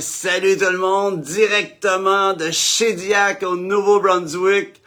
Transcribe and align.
salut 0.00 0.56
tout 0.56 0.70
le 0.70 0.78
monde, 0.78 1.20
directement 1.20 2.32
de 2.32 2.50
Shediac 2.50 3.42
au 3.42 3.56
Nouveau-Brunswick. 3.56 4.80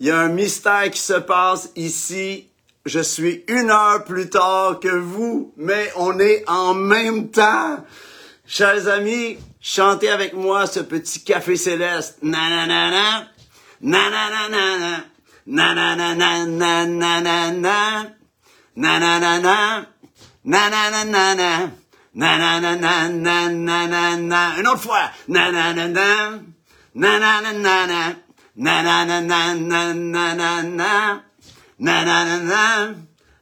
Il 0.00 0.06
y 0.06 0.10
a 0.10 0.18
un 0.18 0.28
mystère 0.28 0.90
qui 0.90 1.00
se 1.00 1.14
passe 1.14 1.70
ici. 1.76 2.48
Je 2.84 3.00
suis 3.00 3.44
une 3.48 3.70
heure 3.70 4.04
plus 4.04 4.28
tard 4.28 4.80
que 4.80 4.88
vous, 4.88 5.52
mais 5.56 5.92
on 5.96 6.18
est 6.18 6.44
en 6.48 6.74
même 6.74 7.30
temps. 7.30 7.84
Chers 8.46 8.88
amis, 8.88 9.38
chantez 9.60 10.08
avec 10.08 10.34
moi 10.34 10.66
ce 10.66 10.80
petit 10.80 11.22
café 11.22 11.56
céleste. 11.56 12.18
Na 12.22 12.48
na 12.50 12.66
na 12.66 12.90
na, 12.90 14.24
na 21.04 21.34
na 21.34 21.70
na 22.14 22.36
na 22.36 22.60
na, 22.60 22.76
na 22.76 23.08
na 23.08 23.48
na 23.48 23.86
na 23.86 24.16
na 24.16 24.16
na 24.16 24.16
na, 24.16 24.54
na 24.58 24.58
na 24.58 24.58
na 24.58 24.58
na, 24.58 24.58
na 24.58 24.58
na 24.58 24.58
na 24.58 24.58
na 24.58 24.58
na. 24.58 24.58
Na 24.58 24.58
na 24.58 24.58
na 24.58 24.58
na 24.58 24.58
na 24.58 24.58
na 24.58 24.58
na 24.58 24.58
na. 24.58 24.58
Une 24.58 24.66
autre 24.68 24.82
fois. 24.82 25.10
Na 25.28 25.50
na 25.50 25.72
na 25.72 25.88
na. 25.88 26.40
Na 26.94 27.18
na 27.18 27.40
na 27.40 27.52
na 27.52 27.86
na. 27.86 28.16
Na 28.54 28.82
na 28.82 29.04
na 29.06 29.20
na 29.20 29.54
na 29.54 29.94
na 29.94 30.34
na 30.34 30.62
na. 30.62 31.22
Na 31.78 32.04
na 32.04 32.24
na 32.24 32.38
na. 32.38 32.94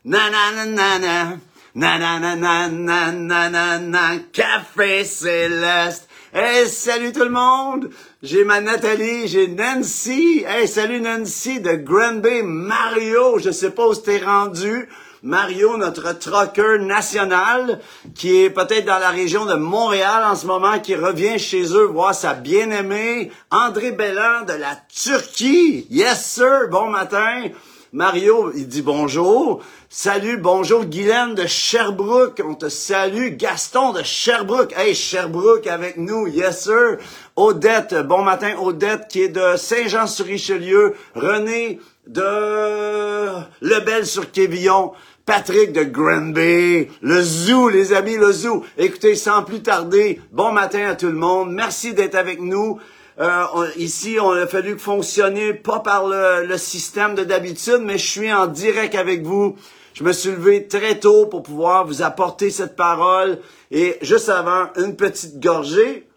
Na 0.04 0.30
na 0.30 0.50
na 0.52 0.64
na 0.66 0.98
na. 0.98 1.38
Na 1.74 1.98
na 1.98 2.18
na 2.20 2.36
na 2.36 2.68
na 2.68 3.10
na 3.10 3.48
na 3.50 3.78
na. 3.78 4.18
Café 4.32 5.04
Céleste. 5.04 6.06
Hey, 6.32 6.68
salut 6.68 7.12
tout 7.12 7.24
le 7.24 7.30
monde! 7.30 7.90
J'ai 8.22 8.44
ma 8.44 8.60
Nathalie, 8.60 9.26
j'ai 9.26 9.48
Nancy. 9.48 10.44
Hey, 10.46 10.68
salut 10.68 11.00
Nancy 11.00 11.58
de 11.58 11.74
Grand 11.74 12.22
Mario. 12.44 13.40
Je 13.40 13.50
sais 13.50 13.72
pas 13.72 13.88
où 13.88 13.94
t'es 13.96 14.18
rendu. 14.18 14.88
Mario, 15.22 15.76
notre 15.76 16.18
trucker 16.18 16.78
national, 16.78 17.78
qui 18.14 18.42
est 18.42 18.48
peut-être 18.48 18.86
dans 18.86 18.98
la 18.98 19.10
région 19.10 19.44
de 19.44 19.54
Montréal 19.54 20.24
en 20.24 20.34
ce 20.34 20.46
moment, 20.46 20.78
qui 20.78 20.94
revient 20.94 21.38
chez 21.38 21.62
eux 21.74 21.84
voir 21.84 22.14
sa 22.14 22.32
bien-aimée 22.32 23.30
André 23.50 23.92
Bellan 23.92 24.46
de 24.48 24.54
la 24.54 24.78
Turquie. 24.88 25.86
Yes, 25.90 26.24
sir. 26.24 26.68
Bon 26.70 26.88
matin. 26.88 27.48
Mario, 27.92 28.52
il 28.54 28.66
dit 28.66 28.82
bonjour. 28.82 29.62
Salut, 29.90 30.36
bonjour 30.36 30.84
Guylaine 30.84 31.34
de 31.34 31.46
Sherbrooke. 31.46 32.40
On 32.42 32.54
te 32.54 32.68
salue. 32.68 33.36
Gaston 33.36 33.92
de 33.92 34.02
Sherbrooke. 34.02 34.72
Hey, 34.76 34.94
Sherbrooke 34.94 35.66
avec 35.66 35.96
nous. 35.98 36.28
Yes, 36.28 36.64
sir. 36.64 36.98
Odette, 37.36 37.94
bon 38.06 38.22
matin. 38.22 38.54
Odette 38.58 39.08
qui 39.08 39.22
est 39.22 39.28
de 39.28 39.56
Saint-Jean-sur-Richelieu. 39.56 40.94
René 41.14 41.80
de 42.06 43.42
Lebel-sur-Quévillon. 43.60 44.92
Patrick 45.26 45.72
de 45.72 45.84
Granby, 45.84 46.88
le 47.02 47.22
zoo, 47.22 47.68
les 47.68 47.92
amis, 47.92 48.16
le 48.16 48.32
zoo. 48.32 48.64
Écoutez, 48.78 49.14
sans 49.14 49.42
plus 49.42 49.62
tarder, 49.62 50.20
bon 50.32 50.52
matin 50.52 50.88
à 50.88 50.96
tout 50.96 51.06
le 51.06 51.12
monde. 51.12 51.52
Merci 51.52 51.94
d'être 51.94 52.16
avec 52.16 52.40
nous. 52.40 52.80
Euh, 53.20 53.44
ici, 53.76 54.16
on 54.20 54.30
a 54.30 54.46
fallu 54.46 54.78
fonctionner 54.78 55.52
pas 55.52 55.80
par 55.80 56.06
le, 56.06 56.56
système 56.56 57.14
de 57.14 57.22
d'habitude, 57.22 57.80
mais 57.82 57.98
je 57.98 58.06
suis 58.06 58.32
en 58.32 58.46
direct 58.46 58.94
avec 58.94 59.22
vous. 59.22 59.56
Je 59.92 60.04
me 60.04 60.12
suis 60.12 60.30
levé 60.30 60.66
très 60.66 60.98
tôt 60.98 61.26
pour 61.26 61.42
pouvoir 61.42 61.86
vous 61.86 62.02
apporter 62.02 62.50
cette 62.50 62.76
parole. 62.76 63.38
Et 63.70 63.98
juste 64.00 64.30
avant, 64.30 64.68
une 64.76 64.96
petite 64.96 65.38
gorgée 65.38 66.08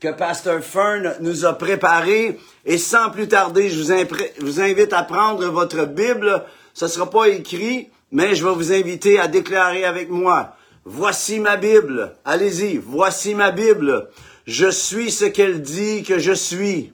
que 0.00 0.08
Pasteur 0.08 0.62
Fern 0.62 1.14
nous 1.20 1.46
a 1.46 1.54
préparée. 1.54 2.38
Et 2.66 2.76
sans 2.76 3.10
plus 3.10 3.28
tarder, 3.28 3.70
je 3.70 3.80
vous 4.40 4.60
invite 4.60 4.92
à 4.92 5.02
prendre 5.02 5.46
votre 5.46 5.86
Bible 5.86 6.44
ce 6.76 6.88
sera 6.88 7.08
pas 7.08 7.28
écrit, 7.28 7.88
mais 8.12 8.34
je 8.34 8.46
vais 8.46 8.54
vous 8.54 8.70
inviter 8.70 9.18
à 9.18 9.28
déclarer 9.28 9.86
avec 9.86 10.10
moi. 10.10 10.56
Voici 10.84 11.40
ma 11.40 11.56
Bible. 11.56 12.14
Allez-y. 12.22 12.76
Voici 12.76 13.34
ma 13.34 13.50
Bible. 13.50 14.10
Je 14.46 14.70
suis 14.70 15.10
ce 15.10 15.24
qu'elle 15.24 15.62
dit 15.62 16.02
que 16.02 16.18
je 16.18 16.34
suis. 16.34 16.92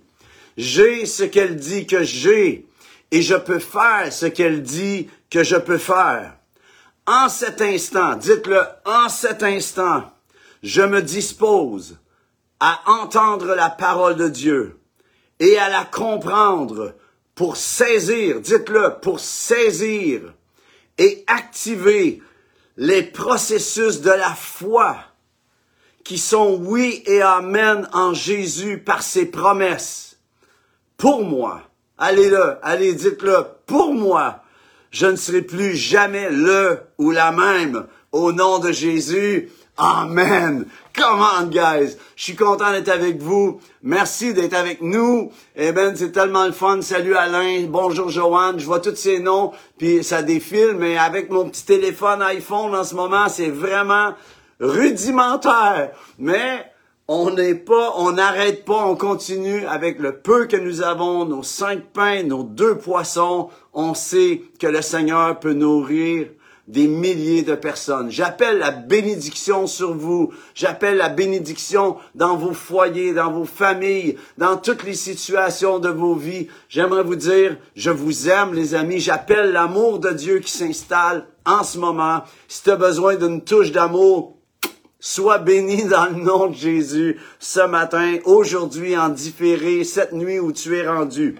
J'ai 0.56 1.04
ce 1.04 1.24
qu'elle 1.24 1.56
dit 1.56 1.88
que 1.88 2.04
j'ai. 2.04 2.64
Et 3.10 3.22
je 3.22 3.34
peux 3.34 3.58
faire 3.58 4.12
ce 4.12 4.26
qu'elle 4.26 4.62
dit 4.62 5.10
que 5.30 5.42
je 5.42 5.56
peux 5.56 5.78
faire. 5.78 6.36
En 7.08 7.28
cet 7.28 7.60
instant, 7.60 8.14
dites-le, 8.14 8.62
en 8.86 9.08
cet 9.08 9.42
instant, 9.42 10.12
je 10.62 10.82
me 10.82 11.02
dispose 11.02 11.98
à 12.60 12.78
entendre 12.86 13.56
la 13.56 13.68
parole 13.68 14.14
de 14.14 14.28
Dieu 14.28 14.78
et 15.40 15.58
à 15.58 15.68
la 15.68 15.84
comprendre 15.84 16.94
pour 17.34 17.56
saisir, 17.56 18.40
dites-le, 18.40 19.00
pour 19.00 19.20
saisir 19.20 20.34
et 20.98 21.24
activer 21.26 22.22
les 22.76 23.02
processus 23.02 24.00
de 24.00 24.10
la 24.10 24.34
foi 24.34 24.96
qui 26.04 26.18
sont 26.18 26.58
oui 26.60 27.02
et 27.06 27.22
amen 27.22 27.88
en 27.92 28.12
Jésus 28.12 28.78
par 28.78 29.02
ses 29.02 29.26
promesses. 29.26 30.18
Pour 30.96 31.24
moi, 31.24 31.62
allez-le, 31.98 32.56
allez, 32.62 32.94
dites-le, 32.94 33.44
pour 33.66 33.94
moi, 33.94 34.42
je 34.90 35.06
ne 35.06 35.16
serai 35.16 35.42
plus 35.42 35.74
jamais 35.74 36.30
le 36.30 36.80
ou 36.98 37.10
la 37.10 37.32
même 37.32 37.86
au 38.10 38.32
nom 38.32 38.58
de 38.58 38.72
Jésus. 38.72 39.50
Amen. 39.78 40.66
Come 40.94 41.22
on, 41.22 41.46
guys. 41.46 41.96
Je 42.14 42.22
suis 42.24 42.36
content 42.36 42.72
d'être 42.72 42.90
avec 42.90 43.22
vous. 43.22 43.58
Merci 43.82 44.34
d'être 44.34 44.52
avec 44.52 44.82
nous. 44.82 45.32
Eh 45.56 45.72
ben, 45.72 45.96
c'est 45.96 46.12
tellement 46.12 46.44
le 46.44 46.52
fun. 46.52 46.82
Salut 46.82 47.16
Alain. 47.16 47.64
Bonjour 47.68 48.10
Joanne. 48.10 48.60
Je 48.60 48.66
vois 48.66 48.80
tous 48.80 48.94
ces 48.94 49.18
noms, 49.18 49.52
puis 49.78 50.04
ça 50.04 50.22
défile, 50.22 50.76
mais 50.78 50.98
avec 50.98 51.30
mon 51.30 51.48
petit 51.48 51.64
téléphone 51.64 52.20
iPhone 52.20 52.74
en 52.74 52.84
ce 52.84 52.94
moment, 52.94 53.28
c'est 53.30 53.48
vraiment 53.48 54.12
rudimentaire. 54.60 55.92
Mais 56.18 56.70
on 57.08 57.30
n'est 57.30 57.54
pas, 57.54 57.94
on 57.96 58.12
n'arrête 58.12 58.66
pas, 58.66 58.84
on 58.84 58.94
continue 58.94 59.64
avec 59.66 59.98
le 59.98 60.18
peu 60.18 60.44
que 60.44 60.56
nous 60.58 60.82
avons, 60.82 61.24
nos 61.24 61.42
cinq 61.42 61.82
pains, 61.94 62.22
nos 62.24 62.42
deux 62.42 62.76
poissons. 62.76 63.48
On 63.72 63.94
sait 63.94 64.42
que 64.60 64.66
le 64.66 64.82
Seigneur 64.82 65.40
peut 65.40 65.54
nourrir 65.54 66.28
des 66.68 66.86
milliers 66.86 67.42
de 67.42 67.54
personnes. 67.54 68.10
J'appelle 68.10 68.58
la 68.58 68.70
bénédiction 68.70 69.66
sur 69.66 69.94
vous. 69.94 70.32
J'appelle 70.54 70.96
la 70.96 71.08
bénédiction 71.08 71.96
dans 72.14 72.36
vos 72.36 72.54
foyers, 72.54 73.12
dans 73.12 73.32
vos 73.32 73.44
familles, 73.44 74.16
dans 74.38 74.56
toutes 74.56 74.84
les 74.84 74.94
situations 74.94 75.78
de 75.78 75.88
vos 75.88 76.14
vies. 76.14 76.48
J'aimerais 76.68 77.02
vous 77.02 77.16
dire, 77.16 77.56
je 77.74 77.90
vous 77.90 78.28
aime, 78.28 78.54
les 78.54 78.74
amis. 78.74 79.00
J'appelle 79.00 79.52
l'amour 79.52 79.98
de 79.98 80.10
Dieu 80.10 80.38
qui 80.38 80.52
s'installe 80.52 81.26
en 81.44 81.64
ce 81.64 81.78
moment. 81.78 82.22
Si 82.48 82.62
tu 82.62 82.70
as 82.70 82.76
besoin 82.76 83.16
d'une 83.16 83.42
touche 83.42 83.72
d'amour, 83.72 84.36
Sois 85.04 85.38
béni 85.38 85.82
dans 85.82 86.04
le 86.04 86.22
nom 86.22 86.46
de 86.46 86.54
Jésus 86.54 87.18
ce 87.40 87.66
matin, 87.66 88.18
aujourd'hui, 88.24 88.96
en 88.96 89.08
différé, 89.08 89.82
cette 89.82 90.12
nuit 90.12 90.38
où 90.38 90.52
tu 90.52 90.76
es 90.76 90.86
rendu. 90.86 91.34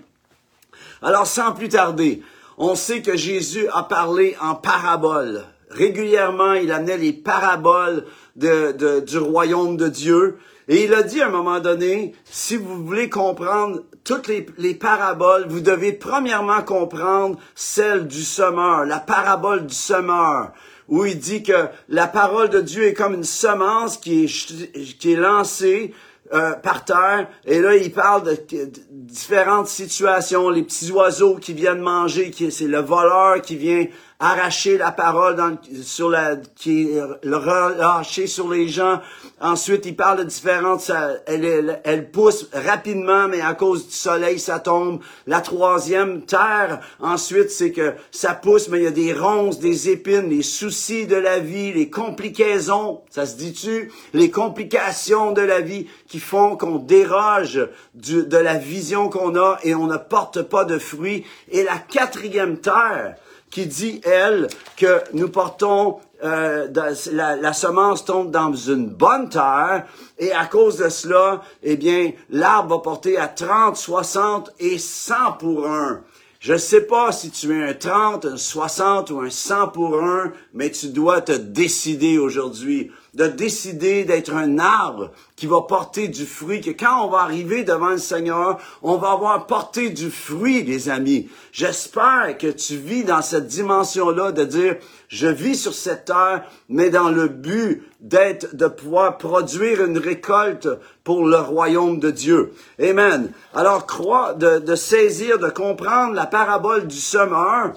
Alors, 1.01 1.29
sans 1.29 1.53
plus 1.53 1.69
tarder, 1.69 2.25
on 2.59 2.75
sait 2.75 3.03
que 3.03 3.17
Jésus 3.17 3.67
a 3.73 3.83
parlé 3.85 4.37
en 4.41 4.55
paraboles. 4.55 5.45
Régulièrement, 5.71 6.53
il 6.53 6.71
amenait 6.71 6.99
les 6.99 7.13
paraboles 7.13 8.05
du 8.37 9.19
royaume 9.19 9.77
de 9.77 9.89
Dieu. 9.89 10.39
Et 10.69 10.85
il 10.85 10.95
a 10.95 11.03
dit 11.03 11.21
à 11.21 11.27
un 11.27 11.31
moment 11.31 11.61
donné, 11.61 12.15
si 12.25 12.57
vous 12.57 12.85
voulez 12.85 13.09
comprendre 13.09 13.81
toutes 14.05 14.29
les, 14.29 14.47
les, 14.59 14.75
paraboles, 14.75 15.47
vous 15.49 15.61
devez 15.61 15.93
premièrement 15.93 16.63
comprendre 16.63 17.39
celle 17.55 18.07
du 18.07 18.23
semeur, 18.23 18.85
la 18.85 18.99
parabole 18.99 19.67
du 19.67 19.75
semeur, 19.75 20.53
où 20.89 21.05
il 21.05 21.19
dit 21.19 21.43
que 21.43 21.67
la 21.89 22.07
parole 22.07 22.49
de 22.49 22.61
Dieu 22.61 22.85
est 22.85 22.95
comme 22.95 23.15
une 23.15 23.25
semence 23.25 23.97
qui 23.97 24.25
est 24.25 25.17
lancée 25.17 25.95
euh, 26.33 26.53
par 26.55 26.85
terre. 26.85 27.29
Et 27.45 27.61
là, 27.61 27.77
il 27.77 27.93
parle 27.93 28.25
de, 28.25 28.37
différentes 28.91 29.69
situations. 29.69 30.49
Les 30.49 30.63
petits 30.63 30.91
oiseaux 30.91 31.37
qui 31.37 31.53
viennent 31.53 31.81
manger, 31.81 32.31
qui 32.31 32.51
c'est 32.51 32.67
le 32.67 32.81
voleur 32.81 33.43
qui 33.43 33.57
vient 33.57 33.87
arracher 34.23 34.79
la 34.79 34.93
parole 34.93 35.35
dans, 35.35 35.59
sur 35.83 36.09
la, 36.09 36.37
qui 36.37 36.89
le 37.25 37.37
relâcher 37.37 38.29
sur 38.29 38.49
les 38.49 38.69
gens. 38.69 39.01
Ensuite, 39.41 39.85
il 39.85 39.97
parle 39.97 40.19
de 40.19 40.25
différentes, 40.25 40.93
elle, 41.27 41.45
elle, 41.45 41.81
elle, 41.83 42.11
pousse 42.13 42.49
rapidement, 42.53 43.27
mais 43.27 43.41
à 43.41 43.55
cause 43.55 43.89
du 43.89 43.93
soleil, 43.93 44.39
ça 44.39 44.61
tombe. 44.61 45.01
La 45.27 45.41
troisième 45.41 46.23
terre, 46.23 46.81
ensuite, 47.01 47.51
c'est 47.51 47.73
que 47.73 47.95
ça 48.13 48.35
pousse, 48.35 48.69
mais 48.69 48.79
il 48.79 48.85
y 48.85 48.87
a 48.87 48.93
des 48.93 49.13
ronces, 49.13 49.59
des 49.59 49.91
épines, 49.91 50.31
les 50.31 50.43
soucis 50.43 51.09
de 51.09 51.17
la 51.17 51.41
vie, 51.41 51.73
les 51.73 51.91
complications, 51.91 53.01
ça 53.11 53.27
se 53.27 53.37
dit-tu? 53.37 53.91
Les 54.15 54.31
complications 54.31 55.33
de 55.33 55.43
la 55.43 55.61
vie 55.61 55.89
qui 56.07 56.21
font 56.21 56.57
qu'on 56.57 56.77
déroge 56.77 57.69
du, 57.95 58.23
de 58.23 58.39
la 58.39 58.55
vision 58.55 59.09
qu'on 59.09 59.35
a 59.35 59.59
et 59.65 59.75
on 59.75 59.89
ne 59.89 59.97
porte 59.97 60.43
pas 60.43 60.65
de 60.65 60.79
fruits. 60.79 61.25
Et 61.51 61.65
la 61.65 61.79
quatrième 61.79 62.59
terre, 62.59 63.17
qui 63.53 63.67
dit, 63.67 64.01
elle, 64.05 64.49
que 64.77 65.03
nous 65.13 65.29
portons, 65.29 65.99
euh, 66.25 66.69
la, 67.13 67.37
la, 67.37 67.53
semence 67.53 68.05
tombe 68.05 68.31
dans 68.31 68.53
une 68.55 68.87
bonne 68.87 69.29
terre, 69.29 69.85
et 70.19 70.33
à 70.33 70.47
cause 70.47 70.79
de 70.79 70.89
cela, 70.89 71.43
eh 71.63 71.77
bien, 71.77 72.13
l'arbre 72.31 72.77
va 72.77 72.83
porter 72.83 73.19
à 73.19 73.29
30, 73.29 73.77
60 73.77 74.55
et 74.59 74.79
100 74.79 75.33
pour 75.39 75.69
un. 75.69 76.01
Je 76.41 76.55
ne 76.55 76.59
sais 76.59 76.81
pas 76.81 77.13
si 77.13 77.31
tu 77.31 77.57
es 77.57 77.63
un 77.63 77.75
30, 77.75 78.25
un 78.25 78.37
60 78.37 79.11
ou 79.11 79.21
un 79.21 79.31
100 79.31 79.69
pour 79.69 80.03
un, 80.03 80.33
mais 80.55 80.71
tu 80.71 80.89
dois 80.89 81.21
te 81.21 81.33
décider 81.33 82.19
aujourd'hui. 82.19 82.91
De 83.15 83.27
décider 83.27 84.05
d'être 84.05 84.33
un 84.35 84.59
arbre 84.59 85.11
qui 85.37 85.47
va 85.47 85.61
porter 85.63 86.09
du 86.09 86.25
fruit, 86.25 86.63
que 86.63 86.71
quand 86.71 87.05
on 87.05 87.11
va 87.11 87.19
arriver 87.19 87.63
devant 87.63 87.91
le 87.91 87.99
Seigneur, 87.99 88.59
on 88.81 88.97
va 88.97 89.11
avoir 89.11 89.47
porté 89.47 89.91
du 89.91 90.11
fruit, 90.11 90.63
les 90.63 90.89
amis. 90.89 91.29
J'espère 91.53 92.39
que 92.39 92.47
tu 92.47 92.77
vis 92.77 93.05
dans 93.05 93.21
cette 93.21 93.49
dimension-là 93.49 94.33
de 94.33 94.45
dire, 94.45 94.77
je 95.09 95.27
vis 95.27 95.57
sur 95.57 95.75
cette 95.75 96.07
terre, 96.07 96.45
mais 96.71 96.89
dans 96.89 97.11
le 97.11 97.29
but 97.29 97.83
d'être, 98.01 98.57
de 98.57 98.67
pouvoir 98.67 99.19
produire 99.19 99.85
une 99.85 99.99
récolte 99.99 100.69
pour 101.05 101.27
le 101.27 101.37
royaume 101.37 102.01
de 102.01 102.11
Dieu. 102.11 102.55
Amen. 102.81 103.31
Alors, 103.55 103.87
crois, 103.87 104.33
de, 104.33 104.59
de 104.59 104.75
saisir, 104.75 105.39
de 105.39 105.51
comprendre 105.51 106.15
la 106.15 106.27
parabole 106.27 106.87
du 106.87 106.99
semeur, 106.99 107.75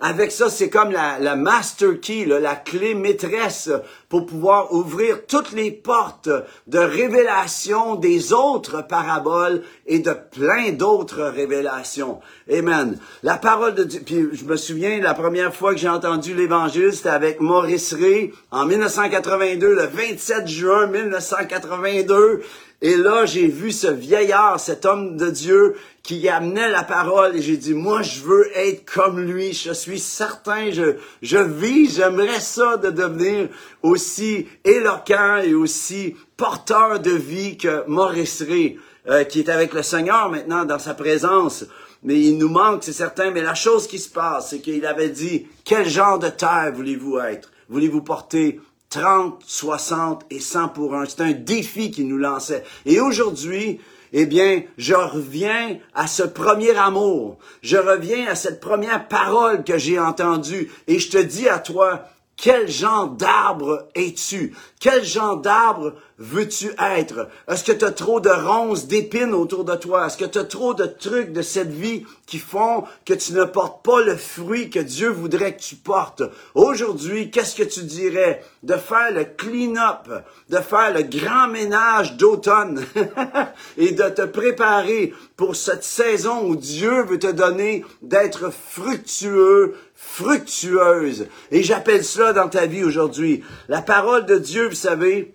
avec 0.00 0.30
ça, 0.30 0.48
c'est 0.48 0.70
comme 0.70 0.92
la, 0.92 1.34
master 1.34 1.98
key, 2.00 2.24
la 2.24 2.54
clé 2.54 2.94
maîtresse 2.94 3.68
pour 4.08 4.24
pouvoir 4.24 4.72
ouvrir 4.72 5.26
toutes 5.26 5.52
les 5.52 5.70
portes 5.70 6.30
de 6.66 6.78
révélation 6.78 7.94
des 7.94 8.32
autres 8.32 8.86
paraboles 8.86 9.62
et 9.86 9.98
de 9.98 10.14
plein 10.30 10.72
d'autres 10.72 11.24
révélations. 11.24 12.20
Amen. 12.50 12.98
La 13.22 13.36
parole 13.36 13.74
de 13.74 13.84
Dieu. 13.84 14.00
Puis 14.04 14.28
je 14.32 14.44
me 14.44 14.56
souviens, 14.56 14.98
la 15.00 15.14
première 15.14 15.54
fois 15.54 15.74
que 15.74 15.80
j'ai 15.80 15.88
entendu 15.88 16.34
l'Évangile, 16.34 16.92
c'était 16.92 17.10
avec 17.10 17.40
Maurice 17.40 17.92
Ray 17.92 18.32
en 18.50 18.64
1982, 18.64 19.74
le 19.74 19.86
27 19.86 20.46
juin 20.46 20.86
1982. 20.86 22.42
Et 22.80 22.96
là, 22.96 23.26
j'ai 23.26 23.48
vu 23.48 23.72
ce 23.72 23.88
vieillard, 23.88 24.60
cet 24.60 24.86
homme 24.86 25.16
de 25.16 25.30
Dieu 25.30 25.74
qui 26.04 26.28
amenait 26.28 26.70
la 26.70 26.84
parole 26.84 27.36
et 27.36 27.42
j'ai 27.42 27.56
dit, 27.56 27.74
moi, 27.74 28.02
je 28.02 28.20
veux 28.20 28.48
être 28.56 28.88
comme 28.90 29.20
lui. 29.20 29.52
Je 29.52 29.72
suis 29.72 29.98
certain, 29.98 30.70
je, 30.70 30.94
je 31.20 31.38
vis, 31.38 31.96
j'aimerais 31.96 32.38
ça 32.38 32.76
de 32.76 32.90
devenir 32.90 33.48
aussi 33.82 34.46
éloquent 34.64 35.38
et 35.38 35.54
aussi 35.54 36.16
porteur 36.36 37.00
de 37.00 37.10
vie 37.10 37.56
que 37.56 37.84
Maurice 37.86 38.42
Ray, 38.42 38.78
euh, 39.08 39.24
qui 39.24 39.40
est 39.40 39.48
avec 39.48 39.72
le 39.72 39.82
Seigneur 39.82 40.28
maintenant 40.28 40.64
dans 40.64 40.78
sa 40.78 40.94
présence. 40.94 41.64
Mais 42.02 42.20
il 42.20 42.38
nous 42.38 42.48
manque, 42.48 42.84
c'est 42.84 42.92
certain. 42.92 43.30
Mais 43.30 43.42
la 43.42 43.54
chose 43.54 43.86
qui 43.86 43.98
se 43.98 44.08
passe, 44.08 44.50
c'est 44.50 44.60
qu'il 44.60 44.86
avait 44.86 45.08
dit, 45.08 45.46
quel 45.64 45.88
genre 45.88 46.18
de 46.18 46.28
terre 46.28 46.72
voulez-vous 46.74 47.18
être? 47.18 47.50
Voulez-vous 47.68 48.02
porter 48.02 48.60
30, 48.90 49.42
60 49.44 50.24
et 50.30 50.40
100 50.40 50.68
pour 50.68 50.94
un? 50.94 51.04
C'est 51.06 51.20
un 51.20 51.32
défi 51.32 51.90
qui 51.90 52.04
nous 52.04 52.18
lançait. 52.18 52.64
Et 52.86 53.00
aujourd'hui, 53.00 53.80
eh 54.12 54.26
bien, 54.26 54.62
je 54.78 54.94
reviens 54.94 55.78
à 55.94 56.06
ce 56.06 56.22
premier 56.22 56.76
amour. 56.76 57.38
Je 57.62 57.76
reviens 57.76 58.26
à 58.28 58.34
cette 58.34 58.60
première 58.60 59.08
parole 59.08 59.64
que 59.64 59.76
j'ai 59.76 59.98
entendue. 59.98 60.70
Et 60.86 60.98
je 60.98 61.10
te 61.10 61.18
dis 61.18 61.48
à 61.48 61.58
toi, 61.58 62.04
quel 62.40 62.68
genre 62.68 63.08
d'arbre 63.08 63.88
es-tu? 63.96 64.54
Quel 64.78 65.04
genre 65.04 65.38
d'arbre 65.38 65.94
veux-tu 66.18 66.70
être? 66.78 67.28
Est-ce 67.48 67.64
que 67.64 67.72
tu 67.72 67.84
as 67.84 67.90
trop 67.90 68.20
de 68.20 68.30
ronces, 68.30 68.86
d'épines 68.86 69.34
autour 69.34 69.64
de 69.64 69.74
toi? 69.74 70.06
Est-ce 70.06 70.16
que 70.16 70.24
tu 70.24 70.38
as 70.38 70.44
trop 70.44 70.72
de 70.72 70.86
trucs 70.86 71.32
de 71.32 71.42
cette 71.42 71.72
vie 71.72 72.04
qui 72.26 72.38
font 72.38 72.84
que 73.04 73.14
tu 73.14 73.32
ne 73.32 73.42
portes 73.42 73.84
pas 73.84 74.02
le 74.02 74.16
fruit 74.16 74.70
que 74.70 74.78
Dieu 74.78 75.08
voudrait 75.08 75.56
que 75.56 75.62
tu 75.62 75.74
portes? 75.74 76.22
Aujourd'hui, 76.54 77.32
qu'est-ce 77.32 77.56
que 77.56 77.64
tu 77.64 77.82
dirais? 77.82 78.44
De 78.62 78.74
faire 78.74 79.10
le 79.12 79.24
clean-up, 79.24 80.08
de 80.48 80.58
faire 80.58 80.94
le 80.94 81.02
grand 81.02 81.48
ménage 81.48 82.16
d'automne 82.16 82.84
et 83.76 83.90
de 83.90 84.08
te 84.10 84.22
préparer 84.22 85.12
pour 85.36 85.56
cette 85.56 85.84
saison 85.84 86.44
où 86.44 86.54
Dieu 86.54 87.02
veut 87.02 87.18
te 87.18 87.30
donner 87.30 87.84
d'être 88.02 88.52
fructueux, 88.52 89.74
fructueuse. 90.00 91.26
Et 91.50 91.64
j'appelle 91.64 92.04
cela 92.04 92.32
dans 92.32 92.48
ta 92.48 92.66
vie 92.66 92.84
aujourd'hui. 92.84 93.42
La 93.68 93.82
parole 93.82 94.26
de 94.26 94.38
Dieu, 94.38 94.68
vous 94.68 94.74
savez, 94.76 95.34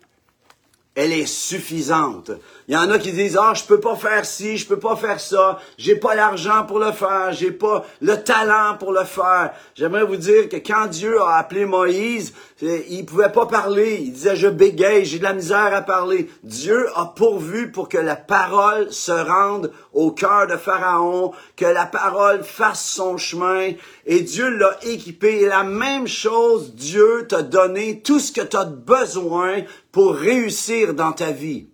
elle 0.95 1.11
est 1.11 1.25
suffisante. 1.25 2.31
Il 2.67 2.73
y 2.73 2.77
en 2.77 2.89
a 2.89 2.97
qui 2.97 3.11
disent 3.11 3.37
ah 3.39 3.53
je 3.53 3.63
peux 3.63 3.79
pas 3.79 3.95
faire 3.95 4.25
ci, 4.25 4.57
je 4.57 4.67
peux 4.67 4.79
pas 4.79 4.95
faire 4.95 5.19
ça, 5.19 5.59
j'ai 5.77 5.95
pas 5.95 6.15
l'argent 6.15 6.65
pour 6.65 6.79
le 6.79 6.91
faire, 6.91 7.31
j'ai 7.33 7.51
pas 7.51 7.85
le 8.01 8.23
talent 8.23 8.77
pour 8.79 8.93
le 8.93 9.03
faire. 9.03 9.51
J'aimerais 9.75 10.05
vous 10.05 10.15
dire 10.15 10.47
que 10.49 10.57
quand 10.57 10.87
Dieu 10.87 11.21
a 11.21 11.37
appelé 11.37 11.65
Moïse, 11.65 12.33
il 12.61 13.05
pouvait 13.05 13.31
pas 13.31 13.45
parler, 13.45 13.99
il 14.01 14.13
disait 14.13 14.35
je 14.35 14.47
bégaye, 14.47 15.05
j'ai 15.05 15.19
de 15.19 15.23
la 15.23 15.33
misère 15.33 15.73
à 15.73 15.81
parler. 15.81 16.29
Dieu 16.43 16.87
a 16.95 17.05
pourvu 17.05 17.71
pour 17.71 17.89
que 17.89 17.97
la 17.97 18.15
parole 18.15 18.91
se 18.91 19.11
rende 19.11 19.71
au 19.91 20.11
cœur 20.11 20.47
de 20.47 20.55
Pharaon, 20.55 21.31
que 21.55 21.65
la 21.65 21.85
parole 21.85 22.43
fasse 22.43 22.83
son 22.83 23.17
chemin 23.17 23.71
et 24.05 24.21
Dieu 24.21 24.49
l'a 24.49 24.77
équipé 24.83 25.41
et 25.41 25.47
la 25.47 25.63
même 25.63 26.07
chose 26.07 26.73
Dieu 26.75 27.25
t'a 27.27 27.41
donné 27.41 28.01
tout 28.01 28.19
ce 28.19 28.31
que 28.31 28.41
tu 28.41 28.57
as 28.57 28.65
besoin 28.65 29.61
pour 29.91 30.15
réussir 30.15 30.93
dans 30.93 31.11
ta 31.11 31.31
vie. 31.31 31.72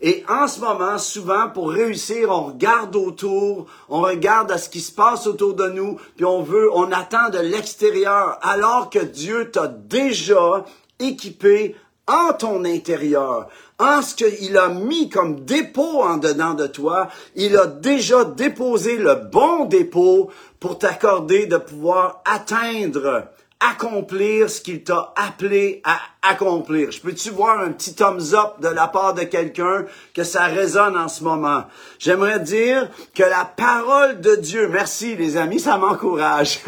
Et 0.00 0.24
en 0.28 0.46
ce 0.46 0.60
moment, 0.60 0.98
souvent, 0.98 1.48
pour 1.48 1.70
réussir, 1.70 2.30
on 2.30 2.44
regarde 2.44 2.94
autour, 2.96 3.66
on 3.88 4.02
regarde 4.02 4.52
à 4.52 4.58
ce 4.58 4.68
qui 4.68 4.80
se 4.80 4.92
passe 4.92 5.26
autour 5.26 5.54
de 5.54 5.68
nous, 5.68 5.98
puis 6.16 6.24
on 6.24 6.42
veut, 6.42 6.70
on 6.72 6.92
attend 6.92 7.30
de 7.30 7.38
l'extérieur, 7.38 8.38
alors 8.42 8.90
que 8.90 8.98
Dieu 8.98 9.50
t'a 9.50 9.68
déjà 9.68 10.64
équipé 10.98 11.76
en 12.08 12.32
ton 12.34 12.64
intérieur, 12.64 13.48
en 13.78 14.00
ce 14.00 14.14
qu'il 14.14 14.56
a 14.56 14.68
mis 14.68 15.08
comme 15.08 15.44
dépôt 15.44 16.02
en 16.02 16.18
dedans 16.18 16.54
de 16.54 16.66
toi, 16.66 17.08
il 17.34 17.56
a 17.56 17.66
déjà 17.66 18.24
déposé 18.24 18.96
le 18.96 19.14
bon 19.14 19.64
dépôt 19.64 20.30
pour 20.60 20.78
t'accorder 20.78 21.46
de 21.46 21.56
pouvoir 21.56 22.22
atteindre 22.24 23.24
accomplir 23.70 24.48
ce 24.50 24.60
qu'il 24.60 24.84
t'a 24.84 25.12
appelé 25.16 25.80
à 25.84 25.98
accomplir. 26.22 26.90
Je 26.92 27.00
peux-tu 27.00 27.30
voir 27.30 27.60
un 27.60 27.72
petit 27.72 27.94
thumbs 27.94 28.34
up 28.34 28.60
de 28.60 28.68
la 28.68 28.88
part 28.88 29.14
de 29.14 29.22
quelqu'un 29.22 29.86
que 30.14 30.24
ça 30.24 30.44
résonne 30.44 30.96
en 30.96 31.08
ce 31.08 31.24
moment? 31.24 31.64
J'aimerais 31.98 32.40
dire 32.40 32.88
que 33.14 33.22
la 33.22 33.44
parole 33.44 34.20
de 34.20 34.36
Dieu, 34.36 34.68
merci 34.68 35.16
les 35.16 35.36
amis, 35.36 35.60
ça 35.60 35.78
m'encourage. 35.78 36.60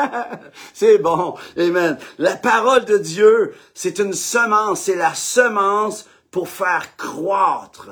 c'est 0.74 0.98
bon, 0.98 1.34
amen. 1.56 1.98
La 2.18 2.36
parole 2.36 2.84
de 2.84 2.98
Dieu, 2.98 3.54
c'est 3.74 3.98
une 3.98 4.12
semence, 4.12 4.82
c'est 4.82 4.96
la 4.96 5.14
semence 5.14 6.06
pour 6.30 6.48
faire 6.48 6.96
croître. 6.96 7.90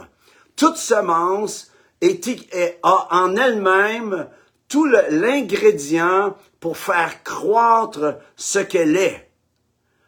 Toute 0.56 0.76
semence 0.76 1.70
est, 2.00 2.78
a 2.82 3.08
en 3.10 3.36
elle-même 3.36 4.28
tout 4.68 4.86
l'ingrédient 5.10 6.36
pour 6.64 6.78
faire 6.78 7.23
croître 7.25 8.16
ce 8.37 8.59
qu'elle 8.59 8.97
est. 8.97 9.30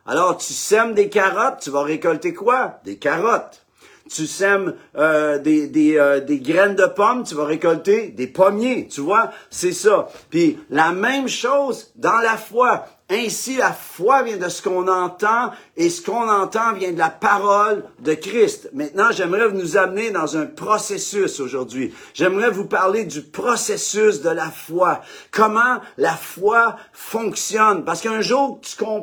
Alors, 0.07 0.39
tu 0.39 0.55
sèmes 0.55 0.95
des 0.95 1.11
carottes, 1.11 1.61
tu 1.61 1.69
vas 1.69 1.83
récolter 1.83 2.33
quoi? 2.33 2.81
Des 2.83 2.97
carottes. 2.97 3.67
Tu 4.11 4.27
sèmes 4.27 4.75
euh, 4.97 5.39
des, 5.39 5.67
des, 5.67 5.99
euh, 5.99 6.21
des 6.21 6.41
graines 6.41 6.75
de 6.75 6.87
pommes, 6.87 7.25
tu 7.25 7.35
vas 7.35 7.45
récolter 7.45 8.09
des 8.09 8.27
pommiers. 8.27 8.89
Tu 8.89 9.03
vois, 9.03 9.33
c'est 9.51 9.75
ça. 9.75 10.09
Puis 10.31 10.59
la 10.71 10.93
même 10.93 11.29
chose 11.29 11.93
dans 11.95 12.21
la 12.21 12.39
foi. 12.39 12.87
Ainsi, 13.09 13.57
la 13.57 13.73
foi 13.73 14.25
vient 14.25 14.37
de 14.37 14.49
ce 14.49 14.61
qu'on 14.61 14.89
entend 14.89 15.53
et 15.77 15.91
ce 15.91 16.03
qu'on 16.03 16.29
entend 16.29 16.73
vient 16.73 16.91
de 16.91 16.99
la 16.99 17.09
parole 17.09 17.85
de 18.01 18.15
Christ. 18.15 18.69
Maintenant, 18.73 19.13
j'aimerais 19.13 19.53
nous 19.53 19.77
amener 19.77 20.11
dans 20.11 20.37
un 20.37 20.47
processus 20.47 21.39
aujourd'hui. 21.39 21.95
J'aimerais 22.15 22.51
vous 22.51 22.65
parler 22.65 23.05
du 23.05 23.23
processus 23.23 24.23
de 24.23 24.31
la 24.31 24.51
foi. 24.51 25.03
Comment 25.31 25.81
la 25.99 26.15
foi 26.15 26.77
fonctionne. 26.93 27.85
Parce 27.85 28.01
qu'un 28.01 28.23
jour, 28.23 28.61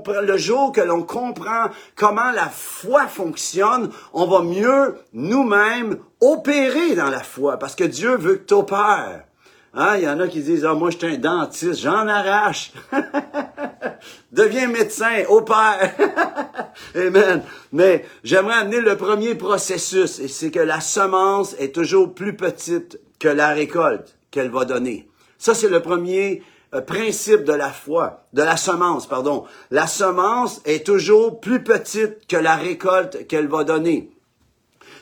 le 0.08 0.38
jour 0.38 0.74
que 0.74 0.82
l'on 0.82 1.04
comprend 1.04 1.70
comment 1.96 2.32
la 2.32 2.50
foi 2.50 3.08
fonctionne, 3.08 3.90
on 4.12 4.26
va 4.26 4.42
mieux 4.42 4.98
nous-mêmes 5.14 5.98
opérer 6.20 6.96
dans 6.96 7.10
la 7.10 7.24
foi. 7.24 7.58
Parce 7.58 7.76
que 7.76 7.86
Dieu 7.86 8.18
veut 8.18 8.36
que 8.36 8.48
tu 8.48 8.54
opères. 8.54 9.24
Hein, 9.76 9.98
il 9.98 10.04
y 10.04 10.08
en 10.08 10.20
a 10.20 10.28
qui 10.28 10.42
disent, 10.42 10.66
ah, 10.66 10.76
moi, 10.76 10.92
je 10.92 10.98
suis 10.98 11.08
un 11.08 11.18
dentiste, 11.18 11.82
j'en 11.82 12.08
arrache. 12.08 12.72
Deviens 14.32 14.68
médecin, 14.68 15.24
opère. 15.30 15.96
Amen. 16.96 17.42
Mais 17.72 18.06
j'aimerais 18.24 18.54
amener 18.56 18.82
le 18.82 18.96
premier 18.98 19.34
processus, 19.34 20.20
et 20.20 20.28
c'est 20.28 20.52
que 20.52 20.60
la 20.60 20.80
semence 20.80 21.56
est 21.58 21.74
toujours 21.74 22.14
plus 22.14 22.36
petite 22.36 23.00
que 23.18 23.28
la 23.28 23.50
récolte 23.50 24.16
qu'elle 24.30 24.52
va 24.52 24.66
donner. 24.66 25.10
Ça, 25.40 25.56
c'est 25.56 25.70
le 25.70 25.82
premier 25.82 26.44
euh, 26.76 26.82
principe 26.82 27.44
de 27.44 27.54
la 27.54 27.70
foi, 27.70 28.26
de 28.34 28.44
la 28.44 28.58
semence, 28.58 29.08
pardon. 29.08 29.46
La 29.72 29.88
semence 29.88 30.62
est 30.66 30.86
toujours 30.86 31.40
plus 31.40 31.64
petite 31.64 32.28
que 32.28 32.38
la 32.38 32.56
récolte 32.56 33.26
qu'elle 33.28 33.48
va 33.48 33.64
donner. 33.64 34.12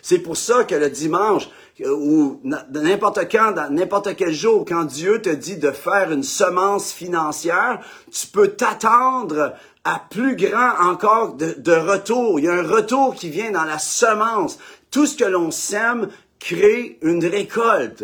C'est 0.02 0.20
pour 0.20 0.38
ça 0.38 0.64
que 0.64 0.76
le 0.76 0.90
dimanche, 0.90 1.50
ou 1.86 2.42
n'importe 2.44 3.32
quand, 3.32 3.56
n'importe 3.70 4.16
quel 4.16 4.34
jour, 4.34 4.66
quand 4.68 4.86
Dieu 4.86 5.22
te 5.22 5.30
dit 5.30 5.58
de 5.58 5.72
faire 5.72 6.12
une 6.12 6.24
semence 6.24 6.92
financière, 6.92 7.80
tu 8.12 8.28
peux 8.28 8.50
t'attendre 8.50 9.54
à 9.84 10.02
plus 10.10 10.36
grand 10.36 10.80
encore 10.80 11.36
de, 11.36 11.56
de, 11.58 11.72
retour. 11.72 12.40
Il 12.40 12.46
y 12.46 12.50
a 12.50 12.54
un 12.54 12.68
retour 12.68 13.16
qui 13.16 13.30
vient 13.30 13.52
dans 13.52 13.64
la 13.64 13.80
semence. 13.80 14.60
Tout 14.92 15.06
ce 15.06 15.18
que 15.18 15.26
l'on 15.26 15.52
sème 15.52 16.10
crée 16.40 17.00
une 17.02 17.26
récolte. 17.26 18.04